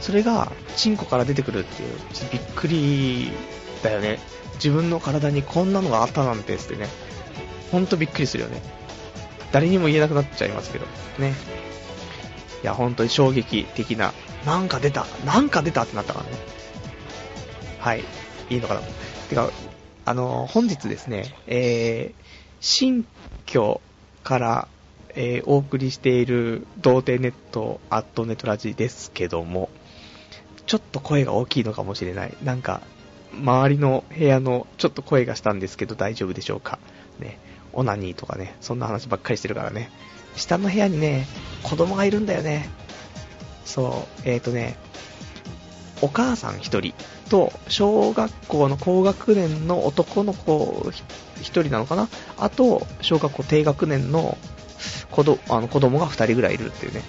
[0.00, 3.30] それが、チンコから出てくるっていう、ちょっとびっくり
[3.84, 4.18] だよね。
[4.56, 6.88] 自分の体にこんなのがあったなんてってね。
[7.70, 8.60] ほんとびっくりするよね。
[9.52, 10.86] 誰にも言えなくなっちゃいますけど。
[11.20, 11.32] ね。
[12.64, 14.14] いや、本当に衝撃的な、
[14.46, 16.30] なんか出た、なんか出たってなったからね。
[17.78, 18.04] はい。
[18.48, 18.80] いいのかな。
[19.28, 19.50] てか、
[20.06, 22.24] あの、本日ですね、えー、
[22.60, 23.06] 新
[23.44, 23.82] 居
[24.22, 24.68] から、
[25.10, 29.68] えー、お送りしている童貞ネット、アットネットラジですけども、
[30.64, 32.34] ちょっと声が大きいのかもしれない。
[32.42, 32.80] なんか、
[33.34, 36.78] 周りの部屋のちょっと声がしたんですけど大丈夫でしょうか。
[37.18, 37.38] ね、
[37.74, 39.90] オナニーとかね、そんな話ばっかりしてるからね。
[40.36, 41.26] 下の部屋にね、
[41.62, 42.68] 子供がいるんだよね。
[43.64, 44.76] そう、えーとね、
[46.02, 46.92] お母さん一人
[47.30, 50.90] と、小学校の高学年の男の子
[51.40, 52.08] 一人なのかな？
[52.36, 54.36] あと、小学校低学年の
[55.10, 57.02] 子どあの子供が二人ぐらいいるっていうね、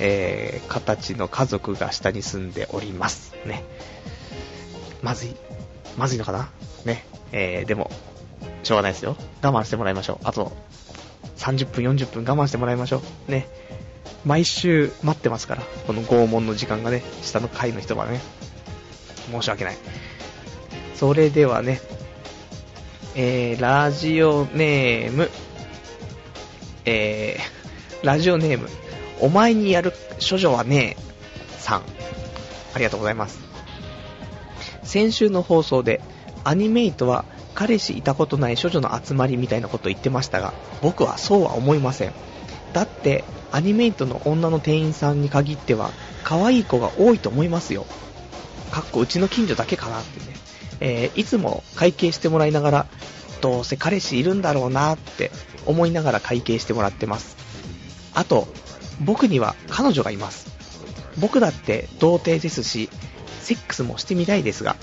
[0.00, 3.34] えー、形の家族が下に住んでおります。
[3.44, 3.64] ね。
[5.02, 5.36] まずい。
[5.96, 6.50] まずいのかな？
[6.84, 7.04] ね。
[7.32, 7.90] えー、でも、
[8.62, 9.16] しょうがないですよ。
[9.42, 10.18] 我慢してもらいましょう。
[10.24, 10.52] あと、
[11.38, 13.30] 30分、40分我慢してもらいましょう。
[13.30, 13.48] ね。
[14.24, 18.20] 毎週待ってますから、この拷問の時間がね、下の階の人はね。
[19.30, 19.76] 申し訳ない。
[20.94, 21.80] それではね、
[23.14, 25.30] えー、ラジオネーム、
[26.84, 28.68] えー、ラジオネーム、
[29.20, 31.82] お前にやる処女はねえ、さん。
[32.74, 33.38] ありがとうございます。
[34.82, 36.00] 先週の放送で、
[36.44, 37.24] アニメイトは
[37.58, 42.12] 彼氏いたことない処女の集まりみたいなことを言ってましたが、僕はそうは思いません。
[42.72, 45.90] だって、アニメイトの女の店員さんに限っては、
[46.22, 47.84] 可愛い子が多いと思いますよ。
[48.70, 50.36] かっこうちの近所だけかなってね、
[50.78, 52.86] えー、いつも会計してもらいながら、
[53.40, 55.32] どうせ彼氏いるんだろうなって
[55.66, 57.36] 思いながら会計してもらってます。
[58.14, 58.46] あと、
[59.00, 60.46] 僕には彼女がいます。
[61.18, 62.88] 僕だって童貞ですし、
[63.40, 64.76] セックスもしてみたいですが、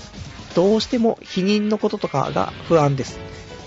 [0.56, 3.18] どうしても否認のこととかが不安です。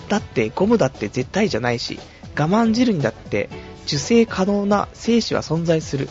[0.09, 1.99] だってゴムだって絶対じゃないし、
[2.35, 3.47] 我慢汁にだって
[3.85, 6.09] 受精可能な精子は存在する。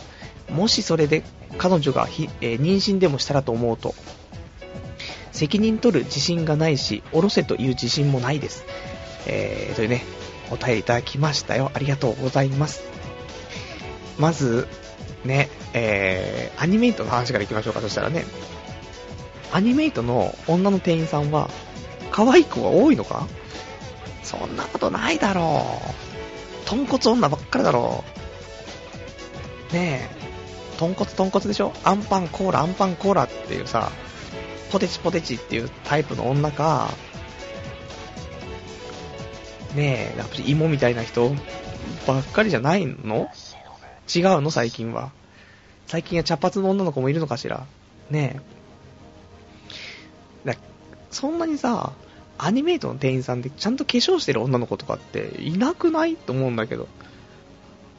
[0.48, 1.24] もしそれで
[1.58, 3.92] 彼女がひ、えー、妊娠でもしたらと思うと、
[5.32, 8.64] 責任取る自信がないし、おろせという自信もないです。
[9.26, 10.04] えー、というね、
[10.52, 11.72] お便りいただきましたよ。
[11.74, 12.84] ありがとうございます。
[14.16, 14.68] まず、
[15.24, 18.24] ね、えー、アニメイトの話からいきましょうか、そしたらね。
[19.52, 21.48] アニメイトの女の店員さんは、
[22.10, 23.26] 可愛い子が多いのか？
[24.22, 25.64] そんなことないだろ
[26.64, 26.68] う。
[26.68, 28.04] 豚骨女ばっかりだろ
[29.70, 29.74] う。
[29.74, 31.72] ねえ、豚骨豚骨でしょ？
[31.84, 33.90] アンパンコーラ、アンパンコーラっていうさ、
[34.70, 36.90] ポテチポテチっていうタイプの女か、
[39.74, 41.30] ねえ、やっぱり芋みたいな人
[42.06, 43.30] ばっかりじゃないの？
[44.14, 45.10] 違うの最近は。
[45.86, 47.66] 最近は茶髪の女の子もいるのかしら？
[48.10, 48.57] ねえ。
[50.44, 50.54] だ
[51.10, 51.92] そんなにさ、
[52.38, 56.88] アニメイトの店員さんでちゃんと化粧してる女の子とかっていなくないと思うんだけど。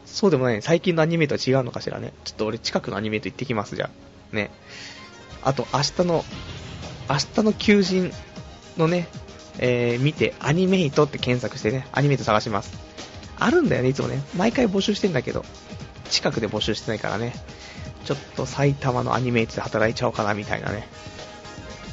[0.06, 0.62] そうでもないね。
[0.62, 2.14] 最近のアニメイトは違うのかしらね。
[2.24, 3.90] ちょっと俺近くのアニメイト行ってきますじゃ
[4.34, 4.36] あ。
[4.36, 4.50] ね。
[5.44, 6.26] あと明日の、
[7.10, 8.12] 明日の求人
[8.78, 9.08] のね、
[9.60, 12.74] えー、見て、アニメイトって検索してね、アニメイト探します。
[13.38, 14.22] あるんだよね、いつもね。
[14.36, 15.46] 毎回募集してんだけど、
[16.10, 17.34] 近くで募集してないからね。
[18.06, 20.88] ちょっと埼玉のアニメイトで働いちゃおうかな、みたいなね。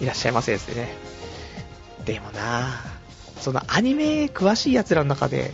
[0.00, 0.88] いらっしゃいませですね。
[2.04, 2.96] でもな
[3.40, 5.52] そのアニメ詳しい奴らの中で、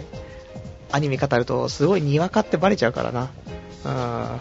[0.90, 3.30] アニメ語ると、すごいにわかってバレちゃうからな。
[3.84, 4.40] うん。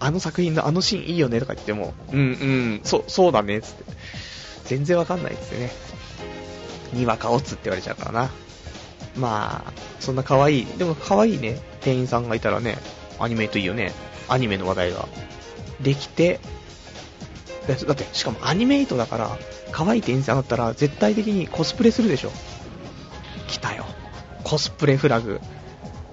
[0.00, 3.84] あの作品のあのシーンいいよねとか言っても、うんうん、そ、そうだね、つって。
[4.64, 5.70] 全然わかんないですよね。
[6.92, 8.30] にわかオツって言われちゃうからな。
[9.16, 12.78] まあ、そんな可愛い、でも可愛いね、店員さんがいたらね、
[13.18, 13.92] アニメといいよね。
[14.28, 15.06] アニメの話題が
[15.80, 16.40] できて、
[17.66, 19.38] だって、しかもアニメイトだから、
[19.72, 22.32] 可愛い店員さんだったら絶対的にコスプレするでしょ。
[23.48, 23.86] 来たよ。
[24.44, 25.40] コスプレフラグ。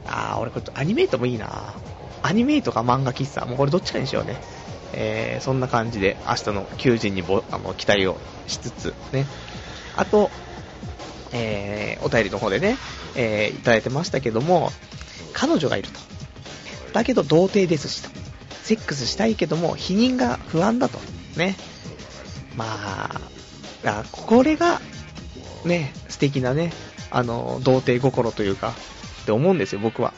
[0.08, 1.74] あー、俺これアニメイトもいいな
[2.24, 3.46] アニメイトか漫画喫茶。
[3.46, 4.38] もうこれどっちかにしようね。
[4.94, 9.26] えー、そんな感じで明日の求人にぼあの期待をしつつ、ね。
[9.96, 10.30] あと、
[11.32, 12.78] えー、お便りの方でね、
[13.16, 14.72] えー、いただいてましたけども、
[15.34, 16.00] 彼女がいると。
[16.94, 18.10] だけど童貞ですしと。
[18.64, 21.00] セックスしたいけども、否認が不安だと。
[21.36, 21.56] ね。
[22.56, 22.66] ま
[23.86, 24.82] あ、これが、
[25.66, 26.72] ね、素敵なね、
[27.10, 28.74] あの、童貞心というか、
[29.24, 30.14] って思うんですよ、僕は。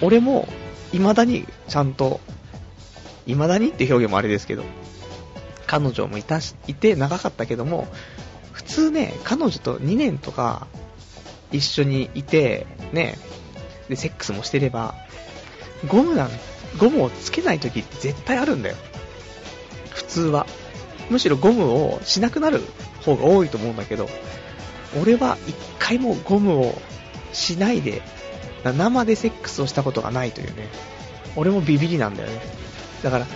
[0.00, 0.48] 俺も、
[0.92, 2.20] 未だにちゃんと、
[3.26, 4.64] 未だにって表現もあれですけど、
[5.66, 7.88] 彼女もいたし、いて長かったけども、
[8.52, 10.66] 普通ね、彼女と2年とか
[11.52, 13.18] 一緒にいて、ね、
[13.88, 14.94] で、セックスもしてれば、
[15.88, 16.30] ゴムなん、
[16.78, 18.76] ゴムをつけない時って絶対あるんだよ。
[20.16, 20.46] 普通は。
[21.10, 22.62] むしろゴムをしなくなる
[23.04, 24.08] 方が多いと思うんだけど、
[25.00, 26.74] 俺は一回もゴムを
[27.32, 28.00] しないで、
[28.64, 30.68] 生でセックスをしたことがないというね。
[31.36, 32.40] 俺もビビりなんだよね。
[33.02, 33.26] だから、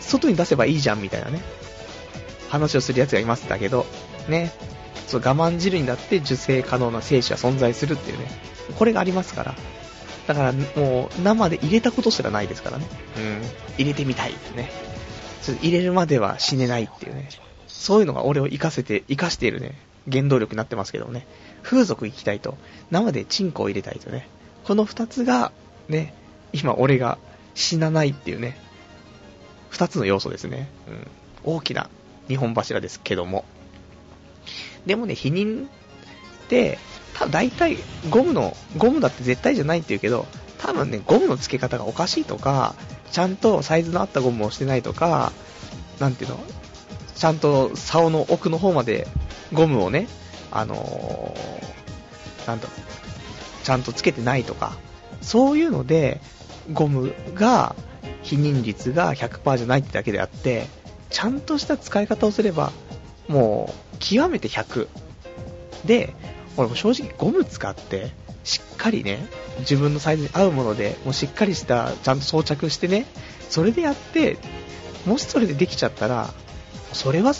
[0.00, 1.40] 外に出せばいいじゃんみたいなね。
[2.50, 3.86] 話をする奴がいますだけど、
[4.28, 4.52] ね、
[5.06, 8.26] そう我慢汁になって受精可能な精子は存在するっていうね、
[8.76, 9.54] これがありますから。
[10.26, 12.86] だからもう生で入れたことすらないですからね。
[13.16, 13.42] うん。
[13.78, 14.87] 入れてみたいってね。
[15.54, 17.28] 入れるまでは死ねないっていうね。
[17.66, 19.78] そういうのが俺を活かせて、活かしているね、
[20.10, 21.26] 原動力になってますけどね。
[21.62, 22.56] 風俗行きたいと、
[22.90, 24.28] 生でチンコを入れたいとね。
[24.64, 25.52] この二つが、
[25.88, 26.14] ね、
[26.52, 27.18] 今俺が
[27.54, 28.58] 死なないっていうね、
[29.70, 30.68] 二つの要素ですね。
[31.44, 31.54] うん。
[31.54, 31.88] 大きな
[32.26, 33.44] 日本柱ですけども。
[34.86, 35.68] でもね、否認っ
[36.48, 36.78] て、
[37.14, 37.78] ただ大体
[38.10, 40.26] ゴムの、ゴムだって絶対じゃないって言うけど、
[40.58, 42.74] 多分ね、ゴムの付け方がおかしいとか、
[43.10, 45.32] ちゃんとサイズの合ったゴムをしてないとか、
[45.98, 46.40] なんていうの、
[47.14, 49.08] ちゃんと竿の奥の方まで
[49.52, 50.06] ゴムをね、
[50.50, 52.68] あのー、なんだ
[53.64, 54.76] ちゃんとつけてないとか、
[55.20, 56.20] そういうので、
[56.72, 57.74] ゴムが、
[58.22, 60.66] 否認率が100%じゃないってだけであって、
[61.10, 62.72] ちゃんとした使い方をすれば、
[63.26, 64.88] もう、極めて100。
[65.84, 66.14] で、
[66.56, 68.10] 俺も正直ゴム使って、
[68.48, 69.26] しっかりね、
[69.58, 73.04] 自分のサイズに合うもので、もうしっかりした、ちゃんと装着してね、
[73.50, 74.38] それでやって、
[75.04, 76.32] もしそれでできちゃったら、
[76.94, 77.34] それは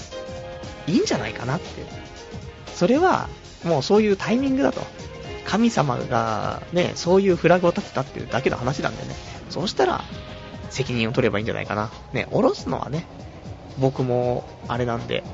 [0.87, 1.67] いいんじゃないかなって。
[2.75, 3.31] それは、
[3.65, 4.83] もうそういうタイミングだと。
[5.47, 9.15] 神様がね、そういうフラグを立てたっていうだけの話なんだよね。
[9.49, 10.05] そうしたら、
[10.69, 11.91] 責任を取ればいいんじゃないかな。
[12.13, 13.07] ね、下ろすのはね、
[13.79, 15.25] 僕もあれなんで、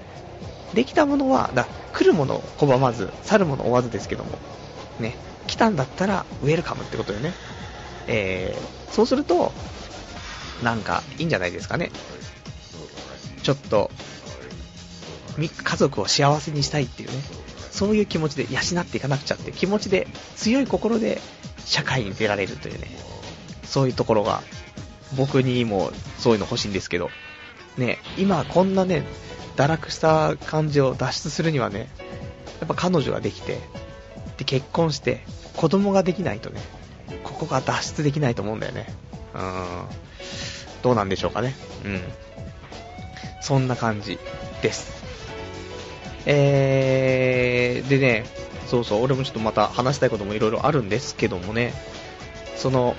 [0.73, 4.39] できたものは、だ来るものを拒まず、去るものを追わずですけども、
[5.01, 7.33] ね、来たんだったらウェルカムってことでね、
[8.07, 9.53] えー、そうすると、
[10.63, 11.91] なんかいいんじゃないですかね。
[13.43, 13.91] ちょっと、
[15.37, 17.17] 家族を幸せにしたいっていうね、
[17.71, 21.21] そういう気持ちで養っていかなくちゃって気持ちで、強い心で
[21.65, 22.89] 社会に出られるというね、
[23.65, 24.43] そういうところが、
[25.17, 27.11] 僕にもそういうの欲しいんですけど、
[27.77, 29.05] ね、今こんなね、
[29.57, 31.89] 堕落した感じを脱出するにはね、
[32.61, 33.61] やっぱ彼女ができて、
[34.39, 35.21] で、結婚して、
[35.57, 36.61] 子供ができないとね、
[37.23, 38.87] ここが脱出できないと思うんだよね。
[39.35, 39.43] うん。
[40.83, 41.55] どうなんでしょうかね。
[41.85, 42.01] うん。
[43.41, 44.19] そんな感じ
[44.63, 44.93] です。
[46.27, 48.25] えー、でね、
[48.67, 51.75] そうそう、俺もちょっとまた話したいこともいろいろあるんですけどもね、
[52.57, 52.95] その、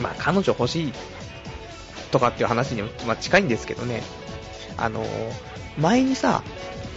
[0.00, 0.92] まあ、彼女欲しい
[2.10, 4.02] とかっていう話にも、まあ、近いんですけどね、
[4.76, 5.04] あの
[5.78, 6.42] 前にさ、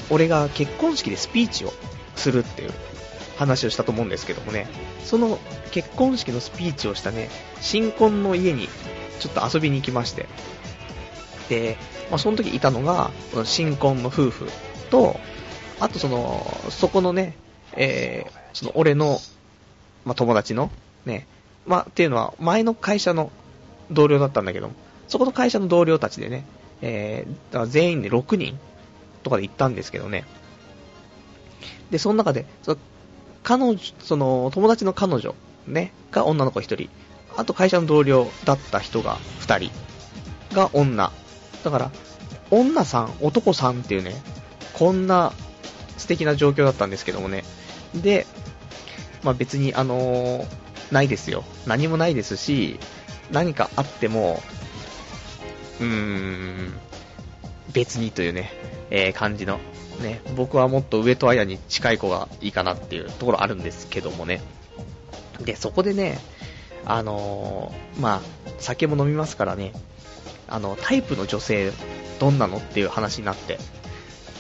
[0.10, 1.74] 俺が結婚式でスピーチを
[2.16, 2.72] するっていう
[3.40, 4.68] 話をしたと思うんですけどもね、
[5.06, 5.40] その
[5.72, 7.30] 結婚式のスピーチをしたね、
[7.62, 8.68] 新婚の家に
[9.22, 10.28] ちょっと遊びに行きまして、
[11.48, 11.78] で、
[12.10, 14.50] まあ、その時いたのが、の新婚の夫婦
[14.90, 15.18] と、
[15.80, 17.34] あとその、そこのね、
[17.78, 19.20] えー、その俺の、
[20.04, 20.70] まあ、友達の、
[21.06, 21.26] ね、
[21.66, 23.32] まあ、っていうのは前の会社の
[23.90, 24.74] 同僚だったんだけども、
[25.08, 26.44] そこの会社の同僚たちでね、
[26.82, 28.60] えー、全員で6人
[29.24, 30.26] とかで行ったんですけどね。
[31.90, 32.78] で、その中で、その
[33.44, 35.36] 彼女、その友達の彼女、
[35.68, 36.90] ね、が女の子1人、
[37.38, 41.12] あと会社の同僚だった人が2人が女。
[41.64, 41.92] だから、
[42.52, 44.22] 女さん、男さんっていうね、
[44.74, 45.34] こんな
[45.98, 47.44] 素敵な状況だったんですけどもね。
[47.94, 48.26] で、
[49.24, 50.48] まあ別にあのー、
[50.92, 51.44] ないですよ。
[51.66, 52.80] 何もないですし、
[53.32, 54.42] 何かあっても、
[55.80, 56.74] うーん、
[57.74, 58.52] 別にというね、
[58.90, 59.60] えー、感じの、
[60.02, 64.42] ね、僕はもっと上戸彩に近い子がいいかなっていうところあるんですけどもね。
[65.40, 66.20] で、そこでね、
[66.86, 68.22] あのー、まあ、
[68.58, 69.74] 酒も飲みますからね、
[70.48, 71.72] あの、タイプの女性、
[72.20, 73.60] どんなのっていう話になって。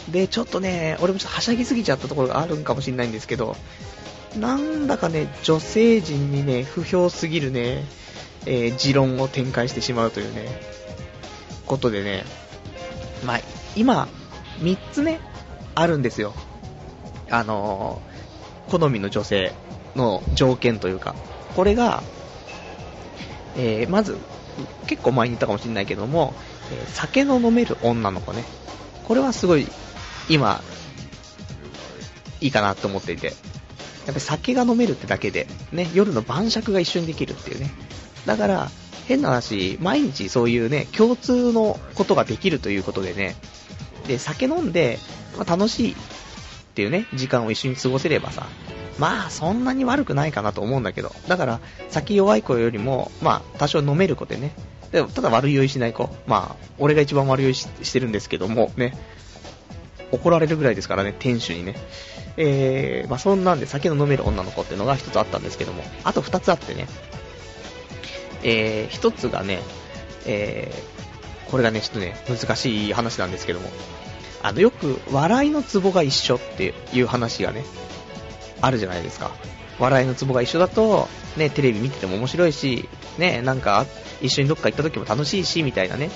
[0.09, 3.55] で、ちょっとね、俺もちょっとはしゃぎすぎちゃったところがあるんかもしれないんですけど、
[4.37, 7.83] なんだかね、女性陣にね、不評すぎるね、
[8.45, 10.47] えー、持論を展開してしまうというね、
[11.65, 12.25] ことでね、
[13.25, 13.39] まあ、
[13.75, 14.08] 今、
[14.60, 15.19] 3つね、
[15.75, 16.34] あるんですよ。
[17.29, 19.53] あのー、好みの女性
[19.95, 21.15] の条件というか、
[21.55, 22.03] これが、
[23.55, 24.17] えー、まず、
[24.88, 26.34] 結構前に言ったかもしれないけども、
[26.71, 28.43] え、酒の飲める女の子ね。
[29.08, 29.67] これはすごい、
[30.29, 30.62] 今、
[32.41, 33.27] いいかなと思っていて。
[33.27, 33.36] やっ
[34.08, 37.69] ぱり酒が飲めるってだけで、ね、夜の晩酌が一緒にできるっていうね。
[38.25, 38.71] だから、
[39.09, 43.35] 変な話、毎日そういうね、共通のことができるということでね、
[44.07, 44.99] で、酒飲んで、
[45.35, 45.95] まあ、楽しいっ
[46.75, 48.45] ていうね、時間を一緒に過ごせればさ、
[48.99, 54.51] まあ、そんなに悪くないかなと思うんだけど、だから、酒弱い子よりも、まあ、多少飲める子でね、
[54.91, 58.95] でただ悪酔いしない子、まあ、俺が一番悪酔いしてるんですけども、ね、
[60.11, 61.75] 怒られるぐらいですからね、店主にね。
[62.37, 66.87] えー、まあそんなんで酒の飲める女の子っていうのが一つあったんですけども、あと二つあってね、
[68.43, 69.60] えー、一つがね、
[70.25, 73.69] えー、これがね、ちょっとね、難しい話なんですけども、
[74.41, 77.63] あの、よく、笑いのツボが一緒っていう話がね、
[78.62, 79.32] あるじゃないですか。
[79.80, 83.86] 笑いのツボが一緒だと、ね、テレビ見てても面白いし、ね、なんか、
[84.21, 86.10] 一緒にどっか行った時も楽しいし、みたいなね、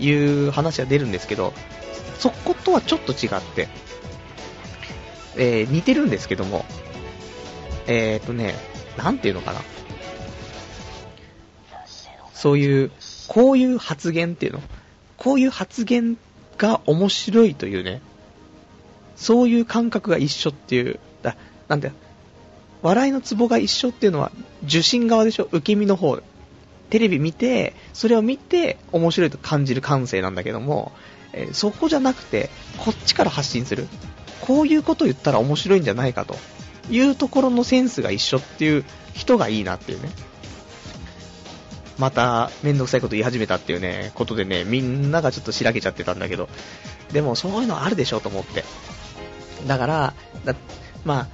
[0.00, 1.52] いう話が出るんですけど、
[2.18, 3.68] そことはちょっと違って、
[5.36, 6.64] えー、似てるんですけども、
[7.86, 8.54] えーとね、
[8.96, 9.60] なんていうのかな。
[12.44, 12.90] そういう、
[13.26, 14.60] こういう発言っていうの？
[15.16, 16.18] こういう発言
[16.58, 18.02] が面白いというね、
[19.16, 21.94] そういう感覚が一緒っていう、だなんだよ、
[22.82, 24.30] 笑いのツボが一緒っていうのは、
[24.62, 25.48] 受信側でしょ？
[25.52, 26.18] 受け身の方。
[26.90, 30.92] テレビ見て、それを見て面白いと感じる感性なんだけども、
[31.32, 33.88] えー、そこじゃなくて、こっちから発信する。
[34.42, 36.36] こういうことを言ったら面白いんじゃないかと
[36.90, 40.10] いうところのセンスが一緒っていう人がいいなっていうね。
[41.98, 46.48] また、めんどくさいこと言い始めたっていうね、ことでね、みんながちょっとしらけちゃってたんだけど、
[47.12, 48.64] でもそういうのあるでしょと思って。
[49.66, 50.54] だから、だ
[51.04, 51.28] まあ、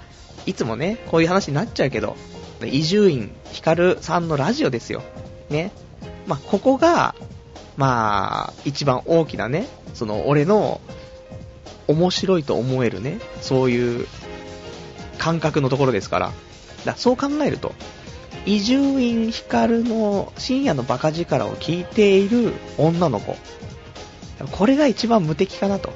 [0.47, 2.17] いつもね、こういう話になっちゃうけど、
[2.65, 5.03] 伊集院光さんのラジオですよ。
[5.49, 5.73] ね。
[6.27, 7.15] まあ、ここが、
[7.77, 10.81] まあ、一番大きなね、その、俺の、
[11.89, 14.07] 面白いと思えるね、そういう
[15.19, 16.33] 感覚のところですから、
[16.85, 17.75] だそう考えると、
[18.47, 23.37] 伊集院光の深夜のバカ力を聞いている女の子。
[24.53, 25.93] これが一番無敵かなと。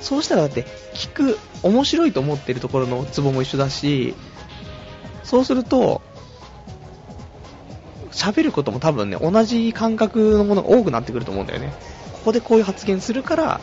[0.00, 4.14] そうしたらだって、聞く、面白いと思ってるところのツボも一緒だし、
[5.22, 6.02] そうすると、
[8.10, 11.72] 喋ることも多分ね、同じ感覚のものが多くなってくると思うんだよね。
[12.12, 13.60] ここでこういう発言するから、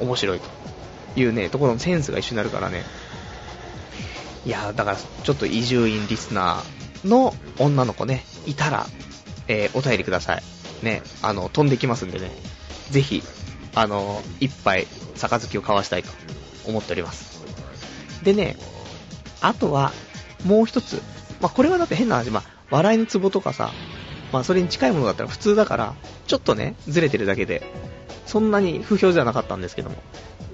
[0.00, 2.84] 面白いというね、ところのセンスが一緒になるからね。
[4.44, 8.86] いやだから、ちょっと伊集院リスナー、の女の子ね、いたら、
[9.48, 10.42] えー、お便りください。
[10.82, 12.30] ね、あの、飛んできますんでね、
[12.90, 13.22] ぜひ、
[13.74, 14.86] あの、一杯、
[15.16, 16.10] 杯を交わしたいと
[16.66, 17.42] 思っております。
[18.22, 18.56] でね、
[19.40, 19.92] あとは、
[20.44, 21.02] もう一つ、
[21.40, 23.72] まあ、これはだって変な話、まあ、笑いのツボとかさ、
[24.32, 25.94] まあそれに近いものだったら普通だから、
[26.26, 27.62] ちょっとね、ずれてるだけで、
[28.26, 29.96] そんなに不評じゃなかったんですけども、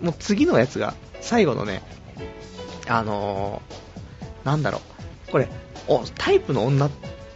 [0.01, 1.83] もう次のやつが、最後のね、
[2.89, 4.81] あのー、なんだろ
[5.29, 5.49] う、これ、
[6.17, 6.91] タイプの女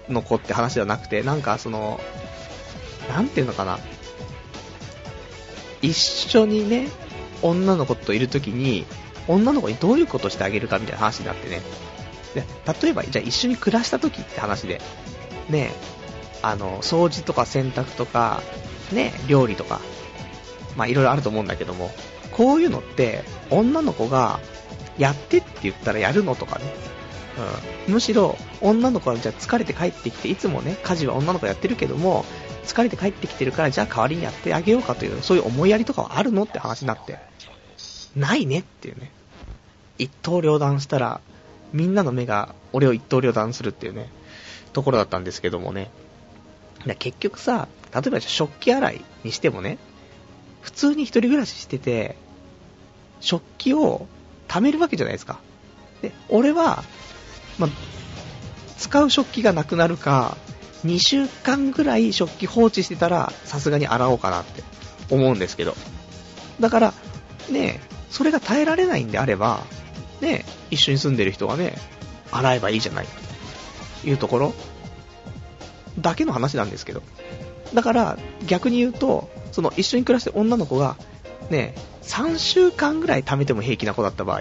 [0.08, 2.00] の子って話じゃなくて、なんかその、
[3.08, 3.78] なんていうのかな、
[5.82, 6.88] 一緒にね、
[7.42, 8.86] 女の子といるときに、
[9.28, 11.62] 女の子にどういうことしてあげるかみたいな話になってね。
[12.34, 12.44] で、
[12.82, 14.80] 例えば、じゃあ一緒に暮らしたときって話で、
[15.48, 15.72] ね、
[16.42, 18.42] あの、掃除とか洗濯とか、
[18.92, 19.80] ね、料理とか、
[20.76, 21.90] まあいろいろあると思うんだけども、
[22.32, 24.40] こういうのって、女の子が、
[24.98, 26.89] やってって言ったらやるのとかね。
[27.88, 32.24] むしろ、女の子はじゃあ疲れて帰ってきて、いつもね、家事は女の子やってるけども、
[32.64, 37.18] 疲れて帰ってきてるから、じゃあ代わりにやってあげようかという、そういう思いやりとかはあるのって話になって、
[38.16, 39.10] ないねっていうね。
[39.98, 41.20] 一刀両断したら、
[41.72, 44.08] みんなの目が俺を一刀両断するっていうね、
[44.72, 45.90] ところだったんですけどもね。
[46.98, 49.78] 結局さ、例えば食器洗いにしてもね、
[50.60, 52.16] 普通に一人暮らししてて、
[53.20, 54.06] 食器を
[54.48, 55.40] 貯めるわけじゃないですか。
[56.02, 56.82] で、俺は、
[57.60, 57.68] ま
[58.78, 60.36] 使う食器がなくなるか、
[60.84, 64.64] 2週間ぐらい食器放置してたら、さすがに洗おうかなって
[65.10, 65.76] 思うんですけど。
[66.58, 66.94] だから、
[67.50, 67.80] ね、
[68.10, 69.64] それが耐えられないんであれば、
[70.20, 71.76] ね、一緒に住んでる人がね、
[72.32, 73.06] 洗えばいいじゃない、
[74.02, 74.54] というところ
[75.98, 77.02] だけの話なんですけど。
[77.74, 80.96] だから、逆に言うと、その一緒に暮らしてる女の子が、
[81.50, 84.40] ね、3週間ぐらい貯めても平気な子だった場合、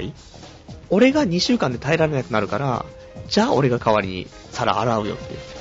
[0.90, 2.86] 俺が2週間で耐えられなくなるから、
[3.30, 5.60] じゃあ俺が代わりに皿洗うよって。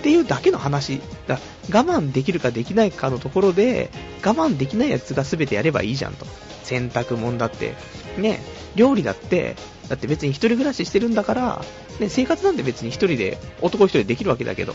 [0.00, 1.00] っていうだけの話。
[1.26, 1.38] だ
[1.72, 3.90] 我慢できるかできないかのところで、
[4.24, 6.26] 我慢できないやつが全てやればいいじゃんと。
[6.62, 7.74] 洗濯物だって、
[8.18, 8.40] ね、
[8.74, 9.56] 料理だって、
[9.88, 11.64] だって別に一人暮らししてるんだから、
[12.00, 14.74] ね、生活なんて別に一人で、男一人でできるわけだけど。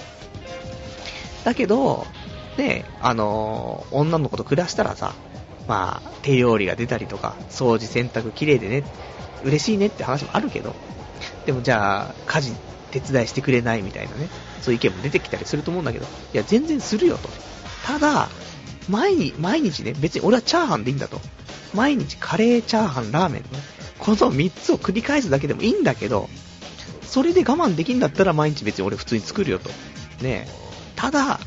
[1.43, 2.05] だけど、
[2.57, 5.13] ね、あのー、女の子と暮らしたらさ、
[5.67, 8.83] まあ、手料理が出たりとか、掃除、洗濯綺麗でね、
[9.43, 10.75] 嬉しいねって話もあるけど、
[11.45, 12.53] でもじゃあ、家事
[12.91, 14.29] 手伝いしてくれないみたいなね、
[14.61, 17.29] そういう意見も出てきたりすると思うんだけど、いや、全然するよと。
[17.85, 18.29] ただ、
[18.89, 21.19] 毎日、毎日ね、別に俺はチャーハンでいいんだと。
[21.73, 23.49] 毎日カレー、チャーハン、ラーメンね、
[23.97, 26.29] この3つを繰り返すだけでもいいんだけど、
[27.03, 29.69] それで我慢できんだったら毎日別に俺普通に作るよと。
[30.21, 30.47] ね
[30.95, 31.39] ただ、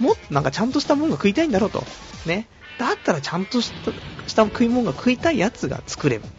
[0.00, 1.84] もっとなんかちゃんとしたもんが食いたいんだろうと。
[2.26, 2.48] ね。
[2.78, 3.72] だったらちゃんとし
[4.34, 6.30] た食い物が食いたいやつが作ればっ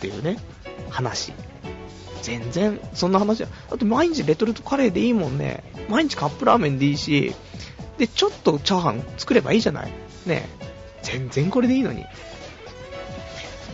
[0.00, 0.38] ていうね、
[0.90, 1.32] 話。
[2.22, 3.46] 全然、そんな話だ。
[3.46, 5.64] だって毎日レトルトカレーでいいもんね。
[5.88, 7.34] 毎日カップラーメンでいいし、
[7.98, 9.92] で、ちょっとチャーハン作ればいいじゃない。
[10.26, 10.48] ね。
[11.02, 12.04] 全然これでいいのに。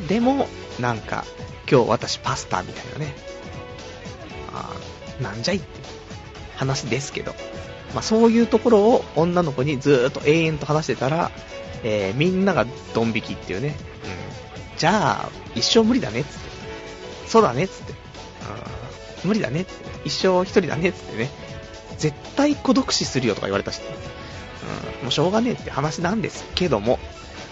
[0.08, 0.46] でも、
[0.78, 1.24] なんか、
[1.70, 3.14] 今日私パスタみたいなね。
[4.52, 4.74] あ
[5.22, 5.66] なんじゃいって
[6.56, 7.34] 話ですけど。
[7.94, 11.30] まあ、そういうところを女の子にずーっと永遠と話してたら、
[11.84, 13.76] えー、みんながドン引きっていうね。
[14.72, 14.78] うん。
[14.78, 17.28] じゃあ、一生無理だねっつって。
[17.28, 18.03] そうだねっつって。
[19.24, 19.84] 無理だねっつって。
[20.04, 21.30] 一生一人だねっつってね。
[21.98, 23.80] 絶対孤独死するよとか言われたし、
[25.00, 25.04] うん。
[25.04, 26.98] もうしょうがねえって話なんですけども、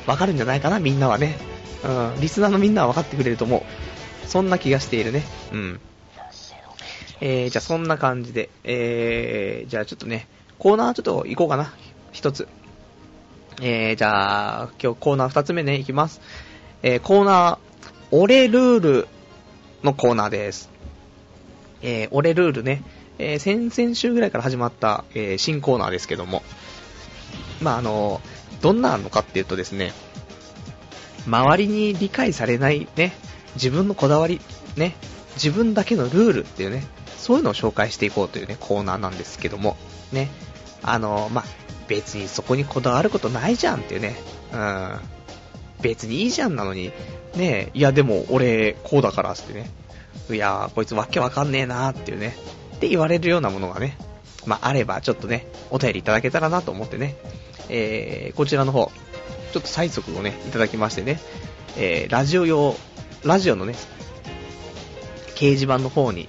[0.07, 1.37] わかるんじゃないかな、みんなはね。
[1.85, 2.21] うん。
[2.21, 3.63] リスナーのみんなはわかってくれると思う。
[4.29, 5.23] そんな気がしているね。
[5.53, 5.81] うん。
[7.21, 10.27] えー、じゃあそんな感じで、えー、じゃあちょっとね、
[10.59, 11.73] コーナーちょっと行こうかな。
[12.11, 12.49] 一つ。
[13.61, 16.21] えー、じゃあ、今日コーナー二つ目ね、行きます。
[16.83, 17.59] えー、コーナー、
[18.11, 19.09] 俺ルール
[19.85, 20.72] のコーナーです。
[21.83, 22.83] えー、俺ルールね、
[23.19, 26.43] えー、先々週ぐらいから始まった、えー、新コーナーですけども、
[27.61, 28.21] まあ、あの、
[28.61, 29.93] どんなのかっていうとですね、
[31.27, 33.13] 周りに理解されないね、
[33.55, 34.41] 自分のこだわり、
[34.77, 34.95] ね、
[35.35, 36.85] 自分だけのルールっていうね、
[37.19, 39.77] そういうのを紹介していこうというね、コーナーなんですけども、
[40.13, 40.29] ね。
[40.83, 41.45] あの、まあ、
[41.89, 44.17] 別にそこにこだわることないじゃんっていうね。
[44.53, 45.01] うん。
[45.81, 46.93] 別にいいじゃんなのに、
[47.37, 47.71] ね。
[47.75, 49.71] いやでも俺こうだからってね。
[50.35, 52.37] いやこいつわけわかんねえなーっていうね。
[52.77, 53.97] って言われるようなものがね、
[54.47, 57.17] まあ、あればちょっとね、お便りいただけたらなと思ってね。
[57.69, 58.91] えー、こちらの方、
[59.53, 61.21] ちょっと催促をね、いただきましてね、
[61.77, 62.77] えー、ラジオ用、
[63.25, 63.75] ラジオのね、
[65.35, 66.29] 掲示板の方に、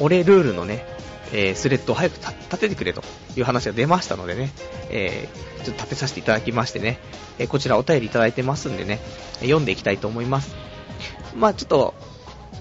[0.00, 0.86] 俺ルールのね、
[1.32, 3.02] えー、スレッドを早く立ててくれと
[3.36, 4.50] いう話が出ましたのでね、
[4.90, 6.98] えー、ちょっと立てさせていただきましてね、
[7.38, 9.00] えー、こちらお便りいただいてますんでね、
[9.40, 10.54] 読んでいきたいと思います。
[11.34, 11.94] まあちょっと、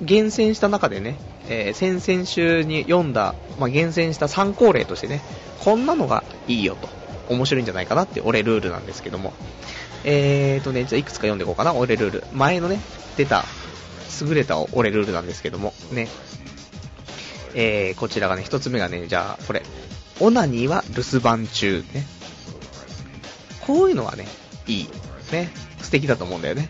[0.02, 1.18] 厳選した中でね、
[1.48, 5.22] えー、先々週に読んだ、まあ、厳選した参考例としてね、
[5.60, 6.90] こんなのがいいよと、
[7.30, 9.34] 面白いんじゃないかなって俺ルールなんですけども、
[10.04, 12.24] えーとね、じゃあいくつか読んでいこうかな、俺ルール。
[12.34, 12.80] 前のね、
[13.18, 13.46] 出た、
[14.22, 16.08] 優れた俺ルールなんですけども、ね、
[17.56, 19.64] えー、こちらがね、一つ目がね、じゃあ、これ、
[20.20, 22.06] オナニーは留守番中ね。
[23.66, 24.28] こういうのはね、
[24.68, 24.90] いい。
[25.32, 25.52] ね。
[25.82, 26.70] 素敵だと思うんだよね。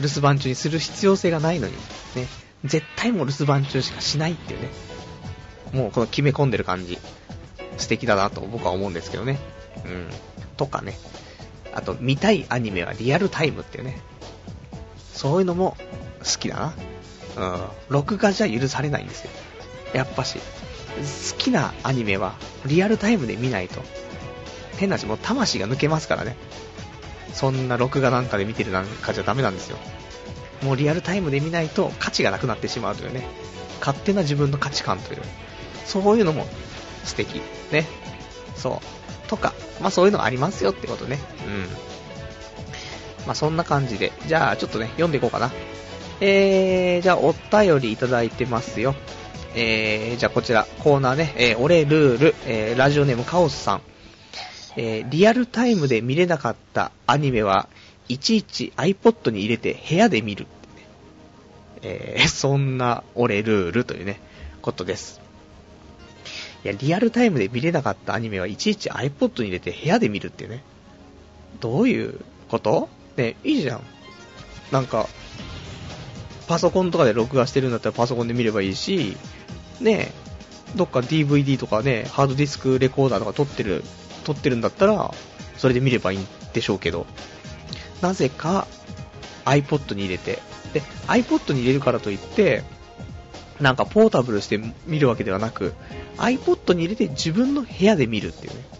[0.00, 1.72] 留守番中にする必要性がないのに、
[2.14, 2.26] ね。
[2.64, 4.68] 絶対もう留守番中しかしないっていうね。
[5.72, 6.98] もうこの決め込んでる感じ。
[7.78, 9.38] 素敵だなと僕は思うんですけどね。
[9.84, 10.08] うん。
[10.56, 10.98] とかね。
[11.74, 14.00] あと、見たいアニメはリアルタイムっていうね。
[15.12, 15.76] そういうのも
[16.20, 16.74] 好きだな。
[17.36, 17.62] うん。
[17.88, 19.30] 録画じゃ許されないんですよ。
[19.92, 20.38] やっぱし。
[20.38, 22.34] 好きなアニメは
[22.64, 23.82] リアルタイムで見ないと。
[24.78, 26.36] 変な話、もう魂が抜けますからね。
[27.36, 29.76] そんな録画なんかで見てるなんかじゃダメなんですよ。
[30.62, 33.26] もうリアルタイムで見ないと価値がなくなってしまうというね。
[33.78, 35.20] 勝手な自分の価値観という。
[35.84, 36.46] そういうのも
[37.04, 37.42] 素敵。
[37.70, 37.86] ね。
[38.56, 39.28] そう。
[39.28, 41.18] とか、まあそういうのがありますよってことね。
[41.46, 43.26] うん。
[43.26, 44.12] まあそんな感じで。
[44.26, 45.52] じゃあちょっとね、読んでいこうかな。
[46.22, 48.94] えー、じゃあお便りいただいてますよ。
[49.54, 53.82] えー、じゃあこちら、コーナーね、えー、俺ルール、えー、ラジオネームカオスさん。
[54.76, 57.68] えー、リアルタイムで見れなかったアニメは、
[58.08, 60.86] いちいち iPod に入れて部屋で見るってね。
[61.82, 64.20] えー、そんな俺ルールというね、
[64.62, 65.20] ことです。
[66.64, 70.62] いや、リアルタイムで見れなかったアニメはいちいち iPod に入れて部屋で見るってね。
[71.60, 72.88] どういうこと？
[73.16, 73.82] ね、いいじゃん。
[74.70, 75.08] なんか、
[76.48, 79.16] パソコンとかで録画してるんだったらパソコンで見ればいいし、
[79.80, 80.12] ね、
[80.76, 83.82] どっか DVD とかね、ハードディスクレコーダーとか撮ってる、
[84.26, 85.14] 撮ってるんだったら、
[85.56, 87.06] それで見ればいいんでしょうけど、
[88.00, 88.66] なぜか
[89.44, 90.40] iPod に入れて、
[90.74, 92.64] で、iPod に入れるからといって、
[93.60, 95.74] なんかポータブルして見るわけではなく、
[96.18, 98.76] iPod に入れて自分の部屋で見るっていうね。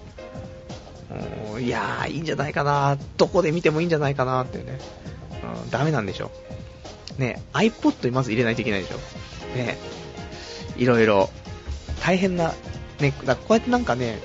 [1.61, 4.79] いやー、いいんじゃないかなどこで見てもいいんじゃないかなっていうね。
[5.65, 6.33] うん、ダメなんでしょ。
[7.19, 8.97] ね、iPod にまず入れないといけないでしょ。
[9.57, 9.79] ね、
[10.77, 11.31] いろいろ、
[12.03, 12.53] 大変な、
[13.01, 14.19] ね、だこうやってなんかね、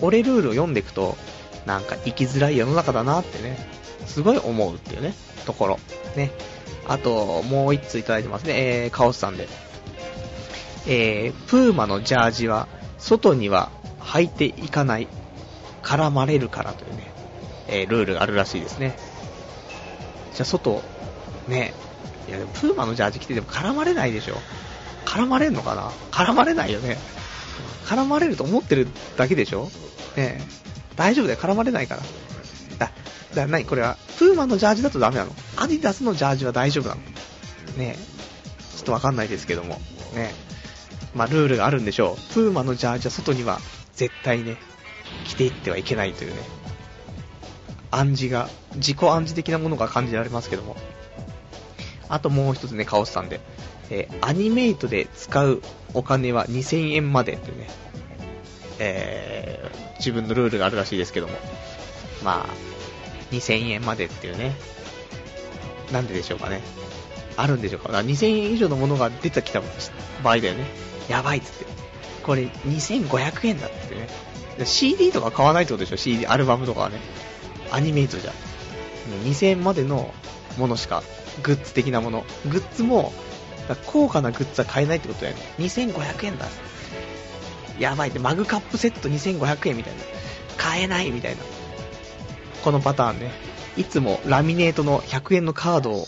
[0.00, 1.16] 俺ルールを読んでいくと、
[1.64, 3.58] なんか生きづらい世の中だなってね、
[4.06, 5.14] すごい思うっていうね、
[5.46, 5.78] ところ。
[6.16, 6.30] ね。
[6.88, 8.52] あと、もう一通いただいてますね、
[8.84, 9.48] えー、カオスさんで。
[10.86, 12.68] えー、プーマのジャージは、
[12.98, 13.70] 外には
[14.00, 15.08] 履いていかない、
[15.82, 17.12] 絡まれるからというね、
[17.68, 18.96] えー、ルールがあるらしいですね。
[20.34, 20.82] じゃあ外、
[21.48, 21.74] ね、
[22.28, 24.36] いやでもプーマのジャージ着てても絡まれないでしょ。
[25.04, 25.90] 絡まれんのかな？
[26.10, 26.98] 絡まれないよね。
[27.86, 29.70] 絡まれると思ってるだけでしょ？
[30.16, 30.40] ね
[30.96, 32.02] 大丈夫だよ、絡まれないから。
[32.78, 32.92] だ、
[33.34, 35.32] だ、なにこれは、プーマのジャージだとダメなの？
[35.56, 37.00] アディダスのジャージは大丈夫なの？
[37.76, 37.96] ね
[38.76, 39.78] ちょっとわかんないですけども。
[40.14, 40.32] ね
[41.14, 42.34] まあ、ルールがあるんでしょう。
[42.34, 43.58] プーマのジャージは外には
[43.94, 44.58] 絶対ね、
[45.24, 46.36] 着ていってはいけないというね、
[47.90, 50.76] 暗示が、自己暗示的なものが感じられますけども。
[52.08, 53.40] あともう一つね、カオスさんで。
[53.88, 55.62] えー、アニメイトで使う
[55.96, 57.68] お金は2000円までっていうね、
[58.78, 61.32] えー、自分のルールがあるらしいですけども。
[62.22, 64.54] まあ、2000円までっていうね。
[65.92, 66.60] なんででしょうかね。
[67.36, 67.88] あるんでしょうか。
[67.88, 69.62] か2000円以上のものが出てきた
[70.22, 70.66] 場合だよね。
[71.08, 71.66] やばいっつって。
[72.22, 74.08] これ2500円だってね。
[74.66, 76.98] CD とか買わないってことでしょ ?CD、アルバムとかはね。
[77.70, 78.32] アニメイトじゃ。
[79.24, 80.12] 2000円までの
[80.58, 81.02] ものしか
[81.42, 82.24] グッズ的なもの。
[82.50, 83.12] グッズも、
[83.74, 85.42] 高価なグッズは買えないってことだよね。
[85.58, 86.46] 2500円だ。
[87.78, 90.00] やばいって、マグカップセット2500円みたいな。
[90.56, 91.42] 買えないみたいな。
[92.62, 93.30] このパターンね。
[93.76, 96.06] いつもラミネートの100円のカードを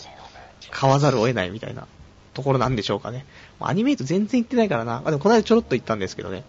[0.71, 1.87] 買わざるを得ないみたいな
[2.33, 3.25] ところなんでしょうかね。
[3.59, 5.01] アニメイト全然行ってないからな。
[5.05, 6.43] あ、でもこの間ちょろっと行ったんですけどね。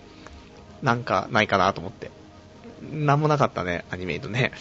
[0.83, 2.11] なんかないかなと思って。
[2.91, 4.53] なんもなかったね、アニメイトね。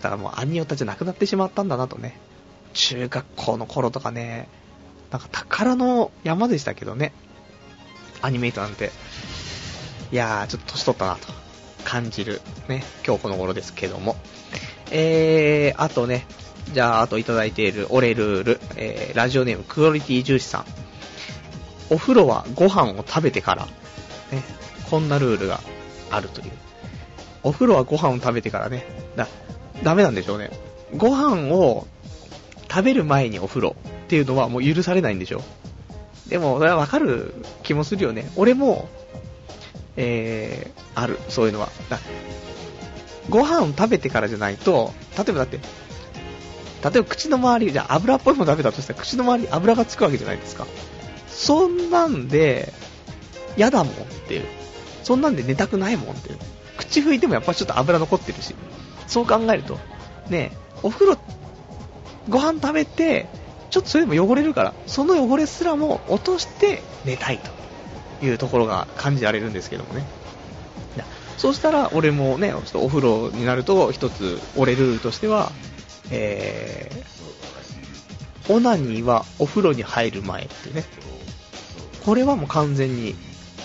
[0.00, 2.18] だからもうアニオタじゃなくなってしまったんだなとね。
[2.72, 4.48] 中学校の頃とかね、
[5.10, 7.12] なんか宝の山でしたけどね、
[8.22, 8.90] アニメイトなんて。
[10.12, 11.32] いやー、ちょっと年取ったなと
[11.84, 14.16] 感じるね、今日この頃ですけども。
[14.90, 16.26] えー、あとね、
[16.72, 20.64] じゃあ、あといただいている俺ルール、えー、ラジオネームクオリティ重視さん。
[21.90, 23.72] お風呂はご飯を食べてから、ね、
[24.88, 25.60] こんなルールが
[26.10, 26.50] あるという。
[27.42, 28.84] お風呂はご飯を食べてからね、
[29.16, 29.26] だ、
[29.82, 30.50] ダメなんでしょうね。
[30.96, 31.86] ご飯を
[32.70, 33.76] 食べる前にお風呂
[34.10, 35.40] っていうのはもう許されないんでしょ？
[36.28, 37.32] でも、それはわかる
[37.62, 38.28] 気もするよね。
[38.34, 38.88] 俺も、
[39.96, 41.68] えー、ある、そういうのは。
[41.88, 42.00] だ
[43.28, 45.62] ご飯を食べてからじゃないと、例えばだって、例
[46.98, 50.66] えば口の周り、じゃあ油っぽいもの食べたとしたら口の周りに油がつくわけじゃないですか。
[51.28, 52.72] そんなんで、
[53.56, 53.96] 嫌だもんっ
[54.26, 54.44] ていう。
[55.04, 56.38] そんなんで寝たくないもんっていう。
[56.78, 58.56] 口拭いてもやっぱりちょっと油残ってるし。
[59.06, 59.78] そう考えると、
[60.30, 60.50] ね
[60.82, 61.18] お風呂
[62.28, 63.28] ご飯食べて、
[63.70, 70.04] ちょっとそれでも汚れるから、その汚れすらも落として寝たいというところが感じられるんですけどもね。
[71.40, 75.50] そうしたら俺もね、ちょっとお風呂になると一つ俺ルールとしては、
[76.10, 80.84] えー、オナニーはお風呂に入る前っていうね。
[82.04, 83.14] これはもう完全に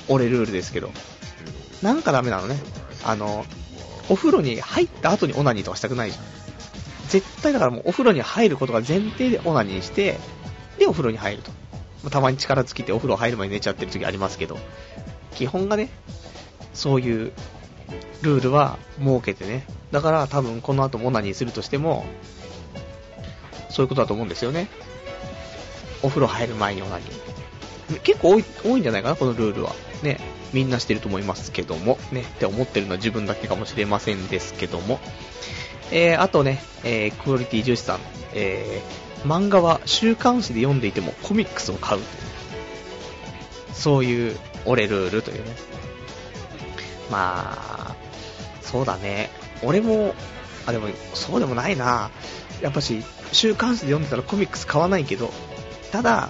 [0.07, 0.89] 俺ルールですけど。
[1.81, 2.55] なんかダメなのね。
[3.03, 3.45] あの、
[4.07, 6.23] お風呂に入った後にオナニーとかしたくないじゃん。
[7.09, 10.17] 絶対だからもうお風呂に入ることが前提でオナニーして、
[10.77, 11.51] でお風呂に入ると。
[12.09, 14.57] たまに力尽きてお風呂入る前に寝ちゃってる時ありますけど、
[15.33, 15.89] 基本がね、
[16.73, 17.31] そういう
[18.21, 19.65] ルールは設けてね。
[19.91, 22.05] だから多分この後もオナニーするとしても、
[23.69, 24.67] そういうことだと思うんですよね。
[26.03, 27.99] お風呂入る前にオナニー。
[28.01, 29.73] 結構多い多いんじゃないかな、このルールは。
[30.03, 30.19] ね。
[30.53, 32.21] みんなしてると思いますけども、ね。
[32.21, 34.99] って思ってるのは自分だけかもしれませんですけども。
[35.91, 37.99] えー、あとね、えー、クオリティ重視さん。
[38.33, 42.03] えー、漫画は週刊誌で読んでいてもコミックスを買うう。
[43.73, 45.55] そういう俺ルールというね。
[47.11, 47.55] ま
[47.91, 47.95] あ、
[48.61, 49.29] そうだね。
[49.63, 50.15] 俺も、
[50.65, 52.09] あ、でも、そうでもないな。
[52.61, 55.31] やっぱし、週刊誌で読んでたらコミックス買わないけど、
[55.91, 56.29] ただ、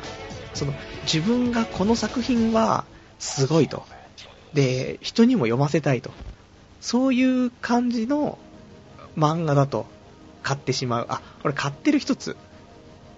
[0.53, 2.84] その、自分がこの作品は、
[3.20, 3.86] すごいと。
[4.53, 6.12] で、人にも読ませたいと。
[6.82, 8.38] そういう感じの
[9.18, 9.86] 漫画だと、
[10.43, 11.05] 買ってしまう。
[11.09, 12.38] あ、これ買ってる一つ。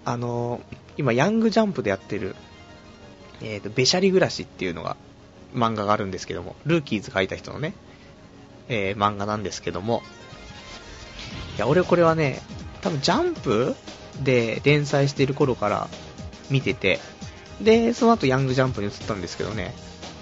[0.04, 0.60] あの、
[0.96, 2.34] 今、ヤングジャンプでやってる、
[3.42, 4.96] えっ、ー、と、べしゃり暮らしっていうのが、
[5.54, 7.74] 漫画があるんですけども、ルーキーズ書いた人のね、
[8.68, 10.02] えー、漫画なんですけども、
[11.56, 12.40] いや、俺これはね、
[12.80, 13.74] 多分ジャンプ
[14.22, 15.88] で連載してる頃から
[16.50, 17.00] 見てて、
[17.60, 19.74] で、その後ヤングジャンプに移ったんですけどね、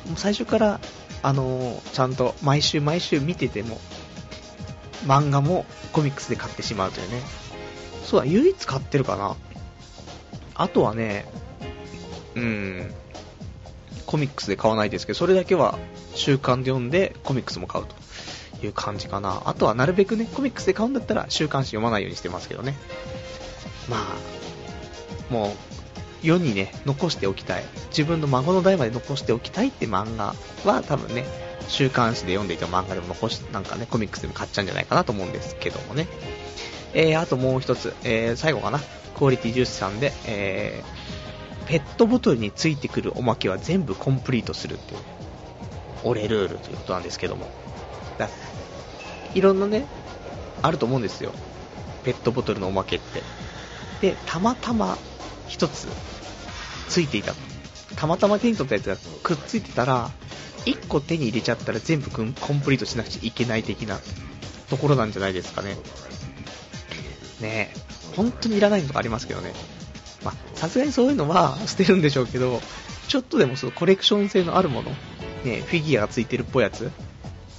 [0.06, 0.80] もう最初から、
[1.22, 3.80] あのー、ちゃんと毎週毎週見てても、
[5.06, 7.22] 漫画もコミックスで買ってしまうというね。
[8.04, 9.36] そうだ、唯一買ってるかな。
[10.54, 11.26] あとはね、
[12.34, 12.94] うん、
[14.06, 15.78] コミックスで買わないですけど、それだけは
[16.14, 17.94] 週刊で読んでコミックスも買うと。
[18.62, 19.42] いう感じかな。
[19.44, 22.74] あとはなるべくね、コミックスで買うんだったら週刊誌読まないようにしてますけどね。
[23.88, 25.50] まあ、もう、
[26.26, 27.64] 世にね、残しておきたい。
[27.90, 30.34] 自分の孫の代まで残しておきたいって漫画
[30.64, 31.26] は多分ね、
[31.68, 36.06] 週刊誌で読んでいた漫画でも残し、なんかね、コミックスでも買っちゃうんじゃないかなと思うんですけどもね。
[36.94, 38.80] えー、あともう一つ、えー、最後かな。
[39.16, 45.00] クオリティジュースさんで、えー、ペットボトルについてくるおまけは全部コンプリートするっていう、
[46.04, 47.48] 俺ルールということなんですけども。
[48.18, 48.28] だ
[49.34, 49.86] いろんなね、
[50.62, 51.32] あると思うんですよ。
[52.04, 53.22] ペットボトルのおまけって。
[54.00, 54.96] で、たまたま
[55.48, 55.88] 一つ
[56.88, 57.34] ついていた。
[57.96, 60.10] たまたま手に取ったやつがくっついてたら、
[60.66, 63.98] 1個手に入れちゃったら全部コンプリートしなくちゃいけない的な
[64.68, 65.76] ところなんじゃないですかね。
[67.40, 67.76] ねえ、
[68.16, 69.52] 本当にいらないのとかありますけどね。
[70.24, 72.60] まさすがにそういうのは 捨てるんでしょうけど、
[73.08, 74.90] ちょっとでもそのコレクション性のあるもの、
[75.44, 76.90] ね、フィギュアがついてるっぽいやつ、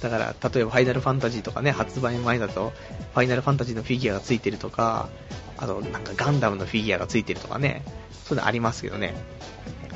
[0.00, 2.72] だから、例えばファイナルファンタジーとかね、発売前だと、
[3.14, 5.08] ファイナルファンタジーのフィギュアがついてるとか、
[5.56, 7.82] あと、なんかガンダムのフィギュアがついてるとかね、
[8.24, 9.14] そういうのありますけどね。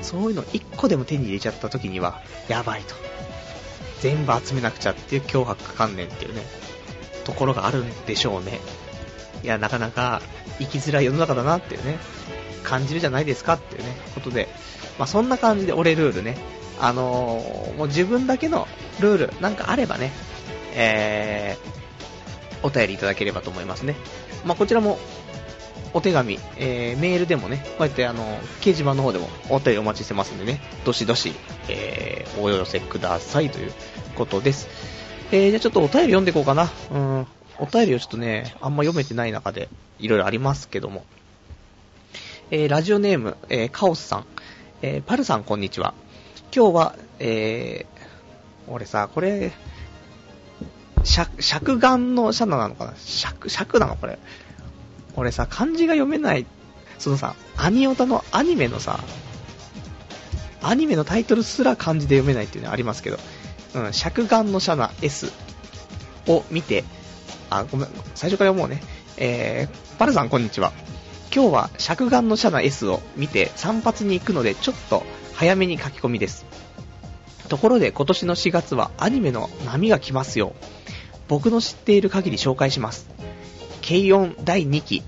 [0.02, 2.94] そういうの1個でも手に入れちゃった時には、やばいと。
[4.00, 6.42] 全部集めなくちゃっていう脅迫観念っていうね、
[7.24, 8.60] ところがあるんでしょうね。
[9.42, 10.20] いや、なかなか
[10.58, 11.98] 生きづらい世の中だなっていうね、
[12.62, 14.48] 感じるじゃないですかっていうね、ことで、
[14.98, 16.36] まあそんな感じで俺ルールね、
[16.80, 18.66] あのー、もう自分だけの
[19.00, 20.12] ルールなんかあればね、
[20.74, 23.96] えー、お便りいただければと思いますね。
[24.44, 24.98] まあ、こちらも、
[25.94, 28.24] お手紙、えー、メールでもね、こうやってあの、
[28.60, 31.32] 掲示板の方でもお便りお待ちしてますんでね、どしどし、
[31.68, 33.72] えー、お寄せくださいという
[34.14, 34.68] ことです。
[35.30, 36.70] えー、じゃあちょっとお便り読んでいこうかな。
[36.90, 37.26] うん、
[37.58, 39.68] お便りをちょっとね、あんま読めてない中で、
[39.98, 41.04] いろいろありますけども。
[42.50, 44.26] えー、ラジオネーム、えー、カオスさん、
[44.82, 45.94] えー、パルさんこんにちは。
[46.54, 49.52] 今日は、えー、俺さ、これ、
[51.04, 52.94] 尺、尺眼のシャナなのかな？
[52.96, 54.18] 尺、尺なのこれ。
[55.16, 56.46] 俺さ、漢字が読めない、
[56.98, 59.00] そのさ、アニオタのアニメのさ、
[60.62, 63.18] アニメのタイトルすら漢字で読めないっていうのありますけど、
[63.74, 65.32] うん、尺眼のシャナ S
[66.28, 66.84] を見て、
[67.50, 68.82] あ、ごめん、最初から読もうね。
[69.16, 70.72] えー、パルさんこんにちは。
[71.34, 75.02] 今日は尺眼のシャナ S を見て散髪に行くのでちょっと
[75.32, 76.44] 早めに書き込みです。
[77.48, 80.54] ところで今年の4月はアニメの波が来ますよ。
[81.28, 83.08] 僕の知っている限り紹介します。
[83.86, 85.02] 軽音第2期、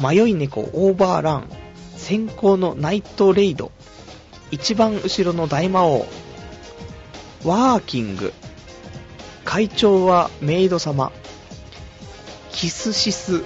[0.00, 1.48] 迷い猫オーバーラン、
[1.96, 3.72] 先行のナイトレイド、
[4.50, 6.06] 一番後ろの大魔王、
[7.44, 8.34] ワーキング、
[9.44, 11.12] 会長はメイド様、
[12.52, 13.42] キスシス、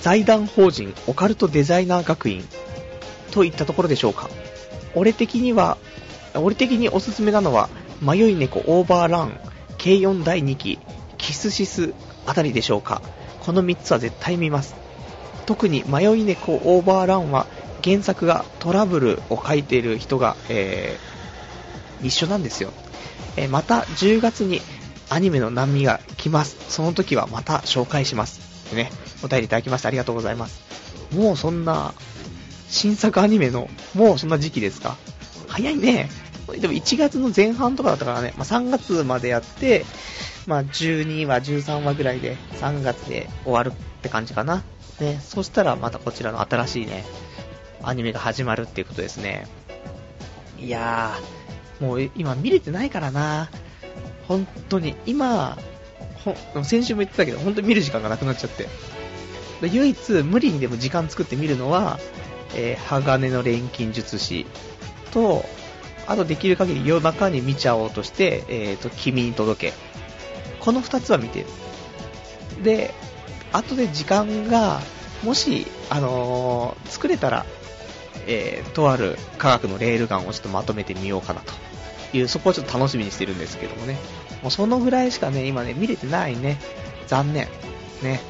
[0.00, 2.44] 財団法人オカルトデザイナー学院
[3.32, 4.30] といったところでしょうか。
[4.94, 5.76] 俺的には、
[6.34, 7.68] 俺的におすすめなのは、
[8.00, 9.40] 迷い猫オーバーラン、
[9.78, 10.78] 軽4第2期、
[11.18, 11.92] キスシス
[12.26, 13.02] あたりでしょうか。
[13.46, 14.74] この3つは絶対見ます。
[15.46, 17.46] 特に迷い猫オーバーランは
[17.84, 22.72] 原作がトラブルを書いている人が、えー、一緒なんですよ。
[23.36, 24.60] えー、また10月に
[25.08, 26.56] アニメの波が来ます。
[26.68, 28.74] その時はまた紹介します。
[28.74, 28.90] ね、
[29.22, 30.60] お便りいただきましてありがとうございます。
[31.14, 31.94] もうそんな、
[32.68, 34.96] 新作アニメの、もうそんな時期ですか？
[35.46, 36.10] 早いね。
[36.58, 39.84] でも1月の前半とかだったからね、まあ、3月までやって、
[40.46, 43.72] まあ、12話、13話ぐらいで3月で終わるっ
[44.02, 44.62] て感じかな。
[45.00, 47.04] ね、そしたらまたこちらの新しいね、
[47.82, 49.46] アニメが始まるっていうことですね。
[50.58, 53.50] いやー、もう今見れてないからな。
[54.28, 55.58] 本当に、今、
[56.24, 56.34] ほ
[56.64, 58.68] 先週も言ってたけど、本当に見る時間がなくなっちゃって。
[59.62, 61.98] 唯一無理にでも時間作って見るのは、
[62.54, 64.46] えー、鋼の錬金術師
[65.12, 65.44] と、
[66.06, 70.05] あとできる限り夜中に見ちゃおうとして、えーと、君に届け。
[70.66, 71.46] この2つは見てる。
[72.64, 72.92] で、
[73.52, 74.80] 後で時間が、
[75.22, 77.46] もし、あのー、作れたら、
[78.26, 81.52] えー、とある科学のレールガンをちょっとまとめてみようかなと
[82.16, 83.96] いう、そこをちょっと楽しみにしてるんですけどもね。
[84.42, 86.58] もうそのぐらいしかね、今ね、見れてないね。
[87.06, 87.46] 残念。
[88.02, 88.20] ね。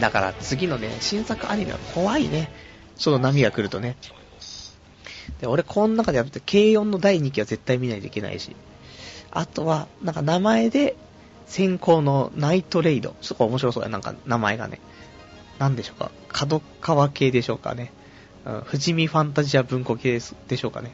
[0.00, 2.50] だから次のね、新作アニメは怖いね。
[2.96, 3.96] その波が来るとね。
[5.40, 8.56] で、俺この中でやって軽音の第2期は絶対見ないといけないし。
[9.30, 10.96] あとは、なんか名前で、
[11.48, 13.14] 先行のナイトレイド。
[13.20, 14.80] ちょっと面白そうや、なんか名前がね。
[15.58, 16.10] なんでしょうか。
[16.28, 17.90] 角川系でしょうかね。
[18.44, 20.92] うん、富士見ファンタジア文庫系でしょうかね。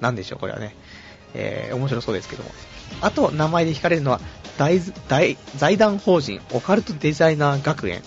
[0.00, 0.74] なんでしょう、これはね。
[1.34, 2.50] えー、面白そうですけども。
[3.02, 4.20] あと、名前で引かれるのは、
[4.56, 8.02] 大、大、財団法人オカルトデザイナー学園。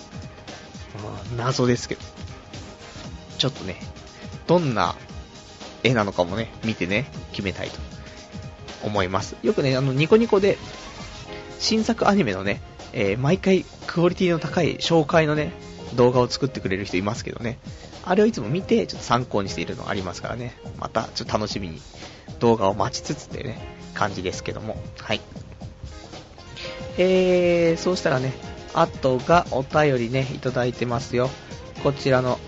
[1.38, 2.02] 謎ですけど。
[3.38, 3.80] ちょっとね、
[4.48, 4.96] どんな
[5.84, 7.80] 絵なのかもね、見てね、決めたいと
[8.84, 9.36] 思います。
[9.44, 10.58] よくね、あの、ニコニコで、
[11.60, 12.62] 新作アニメのね、
[12.94, 15.52] えー、毎回クオリティの高い紹介のね、
[15.96, 17.60] 動画を作ってくれる人いますけどね、
[18.04, 21.82] あれをいつも見て、ちょっと参考にしているのありますからね、また、ちょっと楽しみに
[22.40, 23.60] 動画を待ちつつってね、
[23.94, 25.22] 感じですけども、はい。
[26.98, 28.34] えー、そうしたらね、
[28.74, 31.30] あとがお便りね、いただいてますよ。
[31.84, 32.40] こちらの、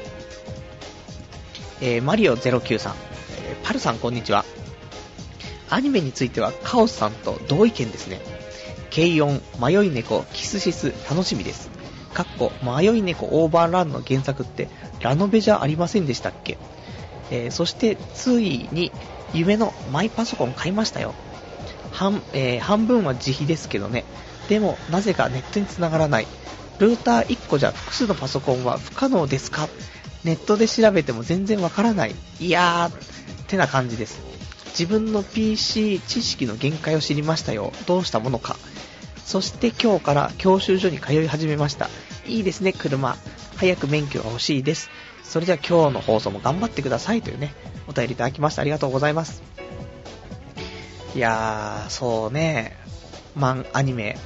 [1.82, 2.92] えー、マリオ093。
[3.64, 4.46] パルさんこんにちは。
[5.70, 8.20] アニメについてはカオスさんと同意見ですね。
[8.94, 11.70] 軽音、迷い猫、キスシス、楽しみです。
[12.14, 14.68] かっこ、迷い猫オーバーランの原作って
[15.00, 16.58] ラノベじゃありませんでしたっけ？
[17.32, 18.92] えー、そしてついに
[19.34, 21.14] 夢のマイパソコン買いましたよ。
[21.92, 24.04] 半,、えー、半分は自費ですけどね。
[24.50, 26.28] でも、なぜかネットに繋がらない。
[26.80, 29.70] ルーター1個じゃ複数のパソコンは不可能ですか？
[30.26, 32.16] ネットで調べても全然わからない。
[32.42, 34.20] いやー、ってな感じです。
[34.72, 37.74] 自分の PC 知識の限界を知りましたよ。
[37.88, 38.58] どうしたものか。
[39.26, 41.90] そして今日から教習所に通い始めました。
[42.26, 43.18] いいですね、車。
[43.58, 44.90] 早く免許が欲しいです。
[45.24, 47.54] それでは今日の放送も頑張ってくださいというね、
[47.88, 49.42] お便りいただきましてありがとうございます。
[51.16, 52.78] いやー、そうね、
[53.36, 54.18] マン、アニメ。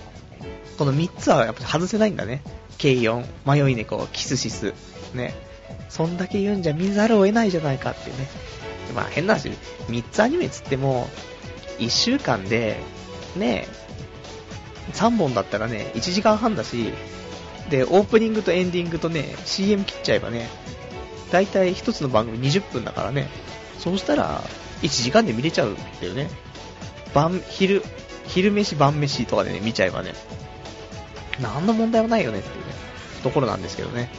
[0.77, 2.41] この3つはやっぱ外せないんだね。
[2.81, 4.73] 軽音、迷い猫、キスシス。
[5.13, 5.33] ね。
[5.89, 8.27] そんだけ言うんじゃ見ざるを得ないじゃないかっていうね。
[8.95, 9.49] まあ変な話、
[9.89, 11.07] 3つアニメつっても、
[11.79, 12.79] 1週間で、
[13.35, 13.67] ね、
[14.93, 16.93] 3本だったらね、1時間半だし、
[17.69, 20.49] で、オープニングとエンディングとね、CM 切っちゃえばね、
[21.31, 23.27] だいたい1つの番組20分だからね、
[23.79, 24.41] そうしたら、
[24.81, 26.29] 1時間で見れちゃうっていうね、
[27.13, 27.83] 晩、昼、
[28.27, 30.13] 昼飯晩飯とかでね、見ちゃえばね、
[31.41, 32.73] 何の問題もないよねっていうね、
[33.23, 34.09] ところなんですけどね。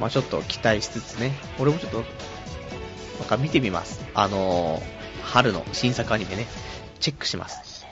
[0.00, 2.04] まあちょっと期待しつつね、俺もちょっと
[3.18, 4.00] なんか見てみます。
[4.14, 4.82] あのー、
[5.22, 6.46] 春の新作アニメね、
[7.00, 7.86] チェックします。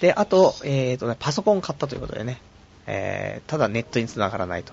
[0.00, 2.40] で、あと、えーとね、パソコン買ったということでね、
[2.86, 4.72] えー、ただネットに繋がらないと。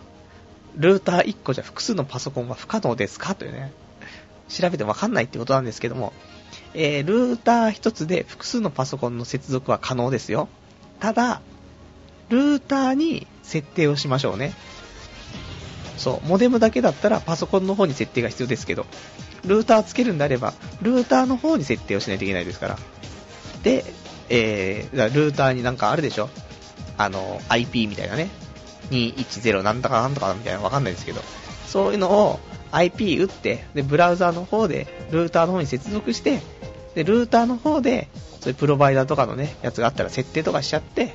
[0.76, 3.36] ルーター1個じゃ複数のパソコンは不可能ですか？
[3.36, 3.72] というね、
[4.48, 6.14] 調べてわかんないってことなんですけども、
[6.74, 10.48] えー、ルーター1つで複数のパソコンの接続は可能ですよ。
[11.00, 11.42] ただ、
[12.30, 14.54] ルーターに設定をしましょうね。
[15.98, 18.86] そう、モデムだけだったらパソコンの方に設定が必要ですけど、
[19.46, 22.78] ルーターつけるんであれば、ルーターの方に設定をしないといけないですから。
[23.64, 23.84] で、
[24.30, 26.30] えー、ルーターになんかあるでしょ？
[26.98, 28.30] あの、IP みたいなね。
[28.92, 31.22] 210なんとかなんとかみたいなわかんないですけど、
[31.68, 32.40] そういうのを
[32.72, 36.42] IP 打って、で、ブラウザーの方で、ルーターの方に接続して、
[36.96, 38.08] で、ルーターの方で、
[38.42, 41.14] そういうプロバイダーとかのね、やつがあったら設定とかしちゃって、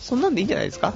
[0.00, 0.94] そんなんでいいんじゃないですか？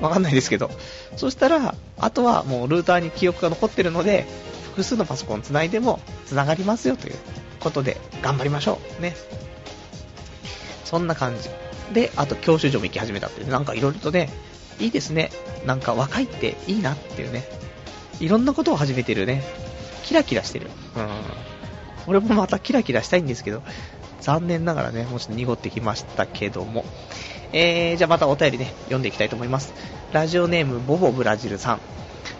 [0.00, 0.70] わかんないですけど。
[1.16, 4.26] そしたら、あとはもうルーターに記憶が残ってるので、
[4.70, 7.14] 複数のパソコンつないでも繋がりますよという
[7.60, 9.02] ことで頑張りましょう。
[9.02, 9.14] ね。
[10.84, 11.48] そんな感じ。
[11.92, 14.30] で、あと教習所も行き始めたって、なんかいろいろとね、
[14.80, 15.30] いいですね。
[15.66, 17.44] なんか若いっていいなっていうね。
[18.20, 19.42] いろんなことを始めてるね。
[20.02, 20.68] キラキラしてる。
[20.96, 21.08] うん。
[22.06, 23.62] 俺もまたキラキラしたいんですけど、
[24.20, 26.84] 残念ながらね、もうちょっと濁ってきましたけども。
[27.56, 29.72] えー、じゃあまたお便りね、読んでいきたいと思います。
[30.12, 31.80] ラジオネーム、ボボブラジルさん。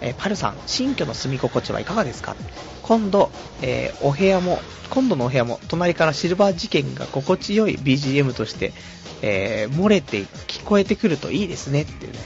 [0.01, 2.35] えー、パルさん、新居の住み心地はいかがですか？
[2.83, 3.31] 今度、
[3.63, 4.59] えー、お部屋も、
[4.91, 8.73] 今度のお部屋も、隣からシルバー事件が心地よい BGM として、
[9.23, 12.19] えー、漏れて聞こえてくるといいですねっていうね、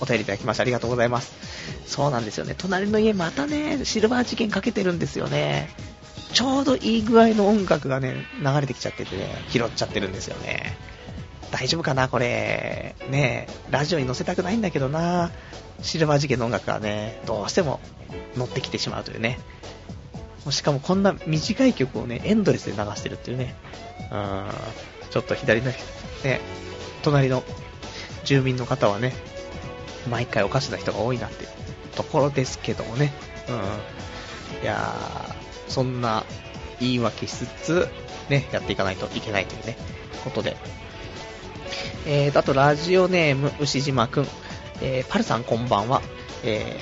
[0.00, 1.32] お便りいただきましてありがとうございます。
[1.86, 2.54] そうなんですよね。
[2.58, 5.70] 隣の家またね、シルバー事件かけてるんですよね。
[6.34, 10.76] ちょうどいい具合の音楽がね、流れてきちゃっててね、拾っちゃってるんですよね。
[11.52, 12.96] 大丈夫かなこれ。
[13.08, 15.30] ねラジオに載せたくないんだけどな
[15.82, 17.80] シルバー事件の音楽がね、どうしても
[18.36, 19.38] 乗ってきてしまうというね。
[20.50, 23.54] しかもこんな短い曲をね、エンドレスで流してるっていうね。
[24.10, 24.46] うん、
[25.10, 25.70] ちょっと左の、
[26.24, 26.40] ね、
[27.02, 27.44] 隣の
[28.24, 29.12] 住民の方はね、
[30.08, 31.50] 毎回おかしな人が多いなっていう
[31.94, 33.12] ところですけどもね。
[33.48, 34.62] うん。
[34.62, 36.24] いやー、そんな
[36.80, 37.88] 言い訳しつつ、
[38.28, 39.76] ね、やっていかないといけないというね、
[40.24, 40.56] ことで。
[42.06, 44.26] えー、あと、ラジオネーム、牛島くん。
[44.80, 46.02] えー、パルさんこんばんは。
[46.42, 46.76] え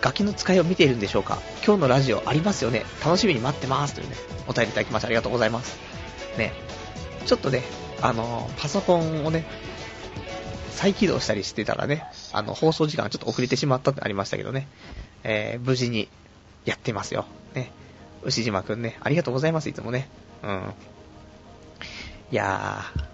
[0.00, 3.94] ー、ガキの使いを見ているんでしょうか今日のラジオありますよね楽しみに待ってます。
[3.94, 4.16] というね、
[4.46, 5.78] お便りいただきましてありがとうございます。
[6.38, 6.52] ね、
[7.26, 7.62] ちょっとね、
[8.00, 9.44] あの、パソコンをね、
[10.70, 14.68] 再起動したりしてたらね、あの、放送時間ちょっと遅れてしまったってありましたけどね、
[15.24, 16.08] えー、無事に
[16.64, 17.26] やってますよ。
[17.54, 17.70] ね。
[18.22, 20.08] 牛島くんね、ありがとうございます、いつもね。
[20.42, 20.72] うん。
[22.30, 23.11] いやー、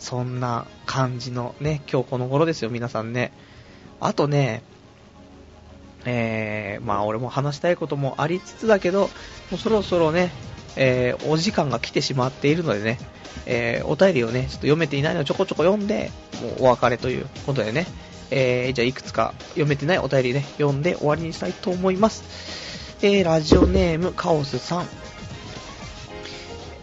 [0.00, 3.32] そんな感じのね、今日この頃ですよ、皆さんね。
[4.00, 4.62] あとね、
[6.06, 9.08] えー、まあ俺も話したいこともありつつだけど、も
[9.52, 10.32] うそろそろね、
[10.76, 12.98] えー、お時間が来てしまっているのでね、
[13.44, 16.10] えー、お便りをね、ちょっと読めていないのをちょこちょこ読んで、
[16.42, 17.86] もうお別れということでね、
[18.30, 22.24] えー、じゃあいくつか読めてないお便りね、読んで終わりにしたいと思います。
[23.02, 24.86] えー、ラジオネームカオスさん。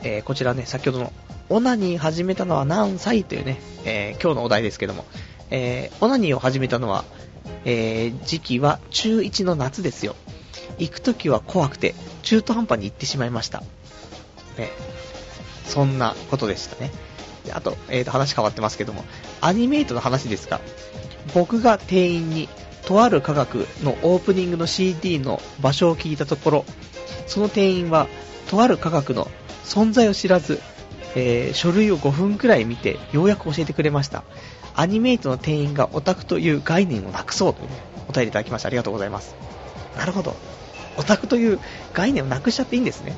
[0.04, 1.12] えー、こちらね、先ほどの
[1.50, 5.06] オナニー始めたのは何歳というね、えー、今日のお題ですけども、
[5.50, 7.06] えー、オナニーを始めたのは、
[7.64, 10.16] えー、時期は中1の夏ですよ。
[10.78, 13.64] 行くときは怖くて、中途半端に行ってしまいました。
[14.58, 14.72] ね。
[15.66, 16.92] そんなことでしたね。
[17.54, 19.06] あと、えーと、話変わってますけども、
[19.40, 20.60] アニメイトの話ですが、
[21.34, 22.50] 僕が店員に、
[22.86, 26.66] とある科学のオープニングの CD の場所を聞いたところ、
[27.26, 28.08] その店員は、
[28.50, 29.30] とある科学の
[29.64, 30.62] 存在を知らず、
[31.20, 34.24] えー、書類を5分くらい見て、ようやく教えてくれました。
[34.76, 37.76] アニメイトの店員がオタクという概念をなくそうという、ね、
[38.08, 39.36] お便りいただきましてありがとうございます。
[39.98, 40.36] なるほど。
[40.96, 41.60] オタクという
[41.96, 43.16] 概念をなくしちゃっていいんですね。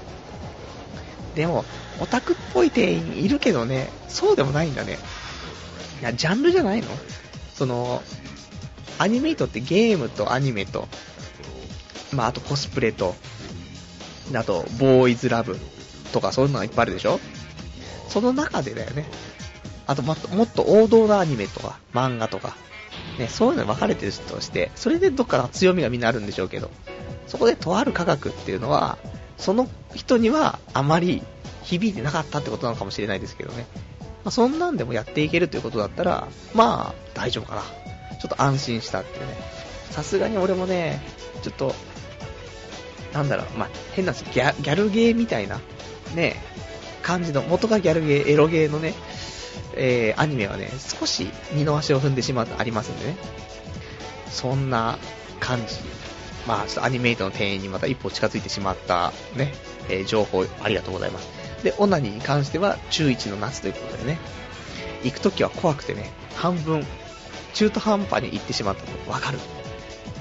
[1.35, 1.65] でも、
[1.99, 4.97] オタクっぽい店員いるけどね、そうでもないんだね。
[5.99, 6.87] いや、ジャンルじゃないの
[7.53, 8.01] その、
[8.97, 10.87] アニメイトってゲームとアニメと、
[12.13, 13.13] まあ、あとコスプレと、
[14.33, 15.59] あと、ボーイズラブ
[16.13, 17.19] とかそういうのがいっぱいあるでしょ
[18.09, 19.05] その中でだよね。
[19.87, 22.55] あともっと、もっと王道なアニメとか、漫画とか、
[23.17, 26.69] ね、そういうのに分かれてる人として、それでどっかの強みがみんなあるんでしょうけど、
[27.27, 28.97] そこでとある科学っていうのは、
[29.37, 31.23] その人にはあまり
[31.63, 33.65] 響いてなかったってことなのかもしれないですけどね。
[34.23, 37.61] まあ、そんなんでもやっていけるということだったら、まあ、大丈夫かな。
[38.19, 39.37] ちょっと安心したっていうね。
[39.91, 41.01] さすがに俺もね、
[41.41, 41.73] ちょっと、
[43.13, 45.59] なんだろう、まあ、変なギャギャルゲーみたいな、
[46.15, 46.41] ね、
[47.09, 48.93] 感じの、元がギャルゲー、エロゲーのね、
[49.73, 53.17] えー、アニメはね、少し二の足を踏んでしまうとありますんでね。
[54.29, 54.99] そんな
[55.39, 55.75] 感じ。
[56.47, 59.53] まあ、ちょっとアニメイトの店員にまた一歩近づいてしまったね、
[59.89, 61.27] えー、情報ありがとうございます。
[61.63, 64.19] で、オナニーに関しては中1の夏ということでね、
[65.03, 66.85] 行くときは怖くてね、半分、
[67.55, 69.39] 中途半端に行ってしまったとわかる。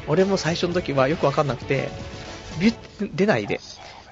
[0.07, 1.91] 俺も最初の時はよくわかんなくて、
[2.59, 3.61] ビュッ出ないで、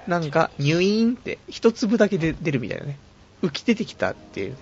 [0.06, 2.98] なんか、入院って一粒だけで出るみたいなね、
[3.42, 4.56] 浮き出てきたっていう、ね、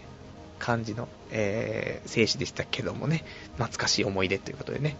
[0.58, 3.24] 感じの、えー、静止でしたけどもね、
[3.56, 4.96] 懐かしい思い出ということでね。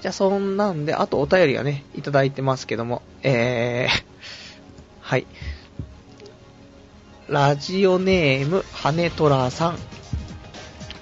[0.00, 4.04] じゃあそんなんで、あとお便りがね、いただいてますけども、えー、
[5.00, 5.26] はい。
[7.28, 9.78] ラジオネーム、羽ネトラさん。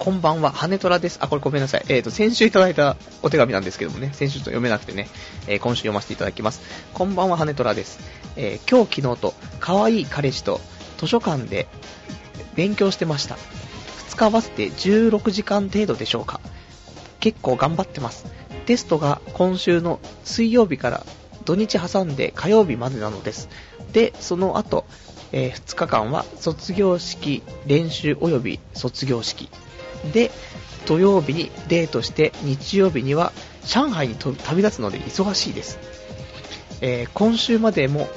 [0.01, 1.19] こんばんは、羽トラです。
[1.21, 1.85] あ、これごめんなさい。
[1.89, 5.09] えっ、ー、と、先週いただいたお手紙なんですけどもね、先週と読めなくてね、
[5.47, 6.63] えー、今週読ませていただきます。
[6.95, 8.01] こんばんは、羽トラです。
[8.35, 10.59] えー、今日昨日と、可愛い彼氏と
[10.97, 11.69] 図書館で
[12.55, 13.35] 勉強してました。
[14.09, 16.41] 2日合わせて16時間程度でしょうか。
[17.21, 18.25] 結構頑張ってます。
[18.65, 21.05] テストが今週の水曜日から
[21.45, 23.51] 土日挟んで火曜日までなのです。
[23.93, 24.87] で、その後、
[25.33, 29.51] えー2日間は卒業式、練習及び卒業式。
[30.13, 30.31] で、
[30.87, 33.33] 土曜日にデートして日曜日には
[33.67, 35.79] 上海に旅立つので忙しいです。
[36.81, 38.09] えー今週までも、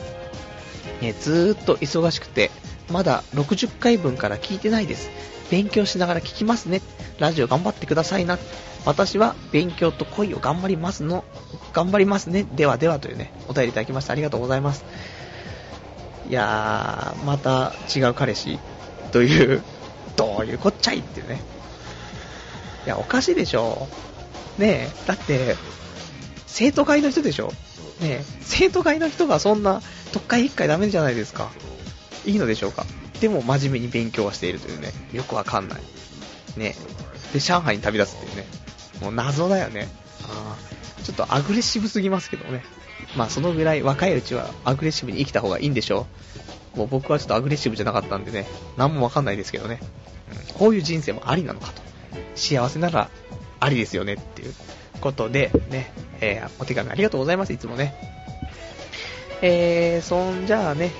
[1.01, 2.51] えずっと忙しくて、
[2.91, 5.09] まだ60回分から聞いてないです。
[5.51, 6.81] 勉強しながら聞きますね。
[7.19, 8.37] ラジオ頑張ってくださいな。
[8.85, 11.23] 私は勉強と恋を頑張りますの、
[11.73, 12.45] 頑張りますね。
[12.55, 14.13] ではではというね、お便りいただきました。
[14.13, 14.85] ありがとうございます。
[16.29, 18.59] いやー、また違う彼氏
[19.11, 19.61] という、
[20.15, 21.41] どういうこっちゃいっていうね。
[22.85, 23.87] いや、おかしいでしょ。
[24.57, 25.55] ねえ、だって、
[26.47, 27.51] 生徒会の人でしょ。
[28.01, 29.81] ねえ、生徒会の人がそんな
[30.11, 31.49] 特会一回ダメじゃないですか。
[32.25, 32.85] いいのでしょうか。
[33.21, 35.81] でも真面目に勉強はしているというね、よくわかんない。
[36.57, 36.75] ね
[37.31, 38.45] えで、上海に旅立つっていうね、
[39.01, 39.87] もう謎だよね。
[40.23, 42.63] あーちょっとアグレッシブすぎますけどね。
[43.17, 46.07] まあそのぐらい若いうちはアグレッシブに生きた方がいいんでしょ。
[46.75, 49.79] もう僕はちょっとアグレッシブじゃなかったんでね、なんもわかんないですけどね。
[50.53, 51.81] こういう人生もありなのかと。
[52.35, 53.09] 幸せなら
[53.59, 54.53] ありですよねっていう
[55.01, 55.91] ことで、ね、
[56.21, 57.93] えーお手紙ありがとうございます、いつもね。
[59.41, 60.91] えー、そんじゃあね、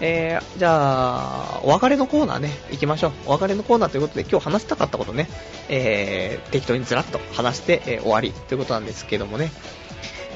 [0.00, 3.12] えー、じゃあ、お別れのコーナーね、行きましょう。
[3.26, 5.28] お別れのコーナーということで、今日話したかったことね、
[5.68, 9.50] えー、適当にずらっと話して、えー終わりということなんですけどもね。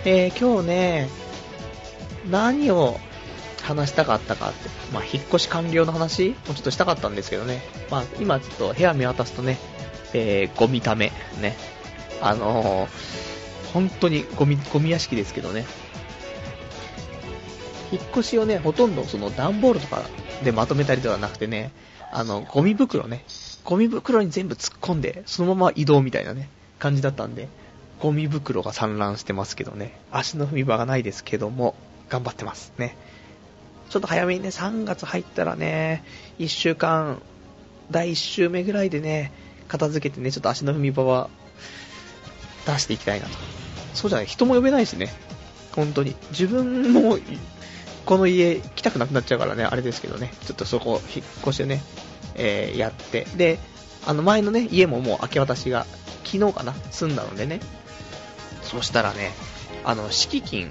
[0.05, 1.09] えー、今日ね、
[2.29, 2.99] 何を
[3.63, 7.63] 話したかったかって、まあ、引っ越し完了の話もちょっとしたかったんですけどね。
[7.91, 9.59] まあ、今ちょっと部屋見渡すとね、
[10.15, 11.57] えー、ゴミため、ね。
[12.21, 15.65] あのー、本当にゴミ、ゴミ屋敷ですけどね。
[17.91, 20.03] 引っ越しをね、ほとんどその段ボールとか
[20.45, 21.73] でまとめたりではなくてね、
[22.11, 23.25] あの、ゴミ袋ね、
[23.65, 26.49] ゴミ袋に全部突っ込んで、そのまま移動みたいなね、
[26.79, 27.49] 感じだったんで、
[28.01, 31.75] ゴミ袋が散乱してますけどね、足の踏み場がないですけども、
[32.09, 32.97] 頑張ってますね。
[33.89, 36.03] ちょっと早めにね、3月入ったらね、
[36.39, 37.21] 1週間、
[37.91, 39.33] 第1週目ぐらいでね、
[39.73, 41.31] 片付けてね、ちょっと足の踏み場は
[42.67, 43.33] 出していきたいなと。
[43.95, 45.13] そうじゃない、人も呼べないしね、
[45.75, 46.15] 本当に。
[46.31, 47.19] 自分も、
[48.05, 51.83] この家来たくなくなっちゃうからね、あれですけどね、ちょっとそこ、引っ越しをね、
[52.35, 53.59] えーやって、で、
[54.07, 55.87] あの前のね、家ももう明け渡しが、
[56.25, 57.61] 昨日かな、済んだのでね、
[58.63, 59.33] そしたらね、
[59.85, 60.71] あの、敷金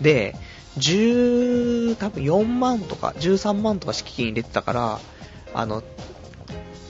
[0.00, 0.34] で、
[0.78, 5.00] 10、多分4万とか、13万とか敷金入れてたから、
[5.54, 5.84] あの、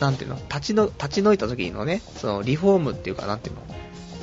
[0.04, 3.62] なんていうの、立ちの、立ち退いた時のね、その、リフォームっていうか、なんていうの、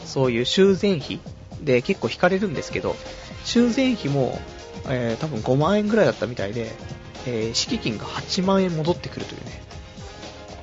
[0.06, 1.20] そういう修繕費
[1.62, 2.96] で結構引かれるんですけど、
[3.44, 4.40] 修繕費も、
[4.88, 6.72] えー多分5万円ぐらいだったみたいで、
[7.26, 9.64] えー敷金が8万円戻ってくるというね、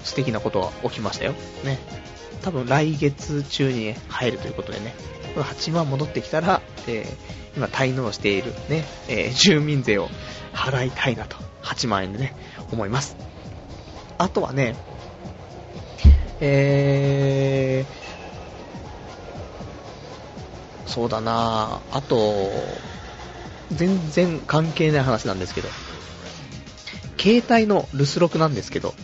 [0.04, 1.32] 素敵なことが起きましたよ。
[1.64, 1.78] ね。
[2.42, 4.94] 多分来月中に、入るということでね、
[5.34, 10.08] この8万戻ってきたら、えー今滞納しているね、え住民税を
[10.52, 12.36] 払いたいなと、8万円でね、
[12.70, 13.16] 思います。
[14.18, 14.76] あとはね、
[16.40, 22.50] えー、そうだなあと、
[23.72, 25.68] 全然関係ない話なんですけど、
[27.18, 28.94] 携帯の留守録なんですけど、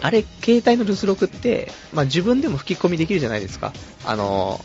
[0.00, 3.72] あれ、携帯の留守録って、まあ、自分でも吹き込みできるじゃないですか。
[4.04, 4.60] あの、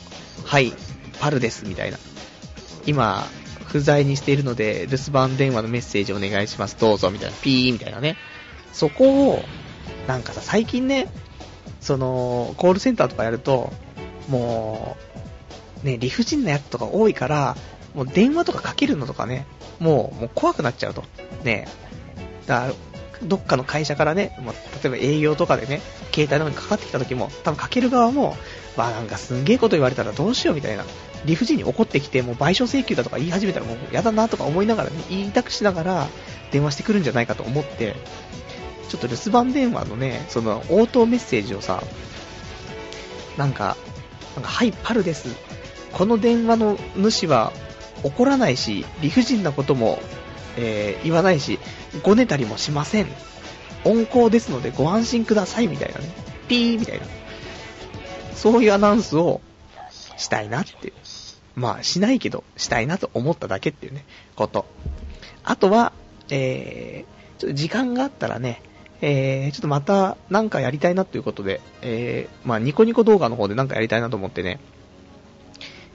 [0.45, 0.74] はい、
[1.20, 1.97] パルです、みたいな。
[2.86, 3.28] 今、
[3.66, 8.18] 不在にしているので、留守番電話のメッセージお願いします、どうぞ、みたいな、ピーみたいなね。
[8.72, 9.43] そこを、
[10.08, 11.08] なんかさ、最近ね、
[11.84, 13.71] その、コールセンターとかやると、
[14.29, 14.97] も
[15.84, 17.55] う、ね、理不尽なやつとか多いから、
[17.93, 19.45] もう電話とかかけるのとかね、
[19.79, 21.03] もう、もう怖くなっちゃうと。
[21.43, 21.67] ね
[22.47, 22.73] だから、
[23.27, 24.53] どっかの会社からね、もう
[24.84, 25.81] 例えば営業とかでね、
[26.13, 28.36] 携帯の方にかかってきた時も、多分かける側も、
[28.77, 30.86] まあなんかすんげえこと言われたらどうしようみたいな、
[31.25, 36.07] 理不尽に怒ってきて、もう賠償請求だとか言い始めたらもう嫌だなとか思いながらね、言いたくしながら
[36.51, 37.95] 電話してくるんじゃないかと思って、
[38.93, 41.81] ちょっと留守番電話のね、その応答メッセージをさ、
[43.37, 43.75] なんか、
[44.35, 45.35] なんかはい、パルです。
[45.93, 47.53] この電話の主は
[48.03, 49.97] 怒らないし、理不尽なことも、
[50.57, 51.57] えー言わないし、
[52.03, 53.07] ごねたりもしません。
[53.83, 56.05] 温厚ですのでご安心くださいみたいなね。
[56.47, 57.07] ピーみたいな。
[58.35, 59.41] そういうアナウンスを
[60.17, 60.93] したいなっていう。
[61.55, 64.67] まあ、しないけど、したいなと思っただけっていうね、こと。
[65.43, 65.93] あとは、
[66.29, 68.61] えー、ちょっと時間があったらね、
[69.06, 74.62] えー、ちょっとまたなんかやりたいなということで、えー、まあ、ニコニコ動画の方でなんかやりたいなと思ってね、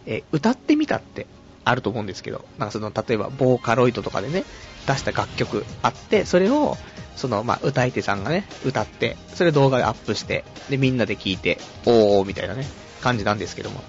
[0.05, 1.27] えー歌ってみたって
[1.65, 4.45] あると思うんですけど、なんかその、例えば、ボーカロイドとかでね、
[4.87, 6.77] 出した楽曲あって、それを、
[7.17, 12.67] その、まあ、歌い手さんがね、歌って、それ動画でアップして、で、みんなで聴いて、おー、みたいなね、
[13.01, 13.83] 感じなんですけども。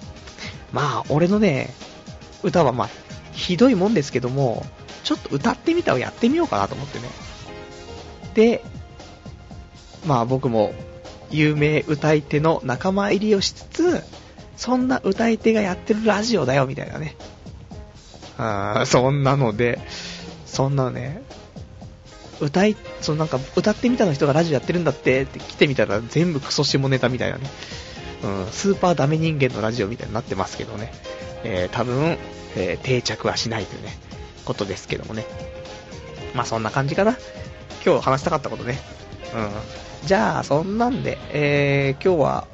[0.72, 1.74] まあ、俺のね、
[2.42, 2.88] 歌はまあ、
[3.32, 4.64] ひどいもんですけども、
[5.04, 7.08] ちょっと歌ってみたをやってみようかなと思ってね。
[8.34, 8.62] で、
[10.06, 10.72] まあ僕も
[11.30, 14.02] 有名歌い手の仲間入りをしつつ、
[14.56, 17.16] そんな歌い手がやってるラジオだよみたいなね。
[18.38, 19.80] あそんなので、
[20.46, 21.22] そんなね、
[22.40, 27.50] 歌い、そのなんか歌ってみたの人がラジオやってるんだってって来てみたら全部クソ下ネタみたいなね。
[28.22, 30.92] うん、スーパーダメ人間のラジオみたいになってますけどね。
[31.44, 32.18] えー、多分、
[32.56, 33.98] えー、定着はしないというね、
[34.44, 35.24] ことですけどもね。
[36.34, 37.16] まあそんな感じかな。
[37.84, 38.78] 今日話したかったことね。
[39.34, 39.89] うん。
[40.04, 42.46] じゃあ、そんなんで、えー、今日は、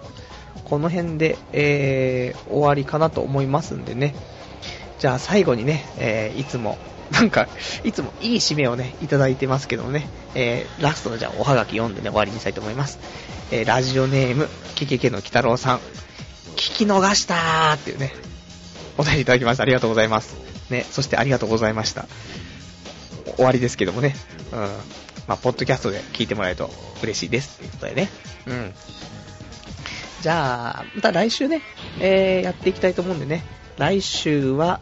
[0.65, 4.15] この辺で、えー、終わりかなと思いますんでね。
[4.99, 6.77] じゃあ最後にね、えー、いつも、
[7.13, 7.47] なんか、
[7.85, 12.99] いつもいい締めをね、いただいてますけどもね、えー、ラストのじゃあおはがき読んでね、終わりにしたいと思います。
[13.53, 15.79] えー、ラジオネーム、ケケケの鬼太郎さん、
[16.57, 18.13] 聞き逃したーっていうね、
[18.99, 19.63] お便りいただきました。
[19.63, 20.35] ありがとうございます。
[20.71, 22.07] ね、そしてありがとうございました。
[23.37, 24.17] 終わりですけどもね、
[24.53, 24.69] うん。
[25.29, 26.71] まあ、ポッドキャストで聞いてもらえると
[27.03, 27.59] 嬉しいです。
[27.59, 28.09] ということでね。
[28.47, 28.75] うん。
[30.23, 31.63] じゃあ、また来週ね、
[32.01, 33.45] えー、やっていきたいと思うんでね。
[33.77, 34.81] 来週は、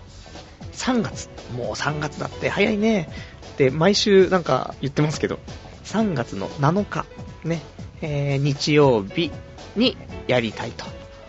[0.72, 1.28] 3月。
[1.56, 3.08] もう3月だって早いね。
[3.56, 5.38] で、毎週なんか言ってますけど、
[5.84, 7.06] 3月の7日、
[7.44, 7.62] ね、
[8.02, 9.30] えー、日曜日
[9.76, 10.84] にやりたいと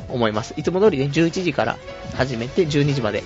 [0.09, 0.53] 思います。
[0.57, 1.78] いつも通りね、11時から
[2.16, 3.24] 始めて12時まで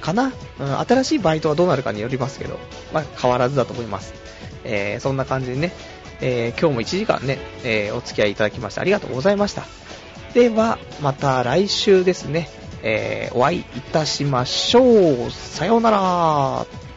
[0.00, 2.58] かな、うん、新しいバイトはどうなるかによりますけど、
[2.92, 4.14] まあ、変わらずだと思います。
[4.68, 5.72] えー、そんな感じでね、
[6.20, 9.64] えー、今日も1時間ね、えー、お付き合いいただきましてありがとうございました。
[10.34, 12.48] では、また来週ですね、
[12.82, 15.30] え、お会いいたしましょう。
[15.30, 16.87] さようなら。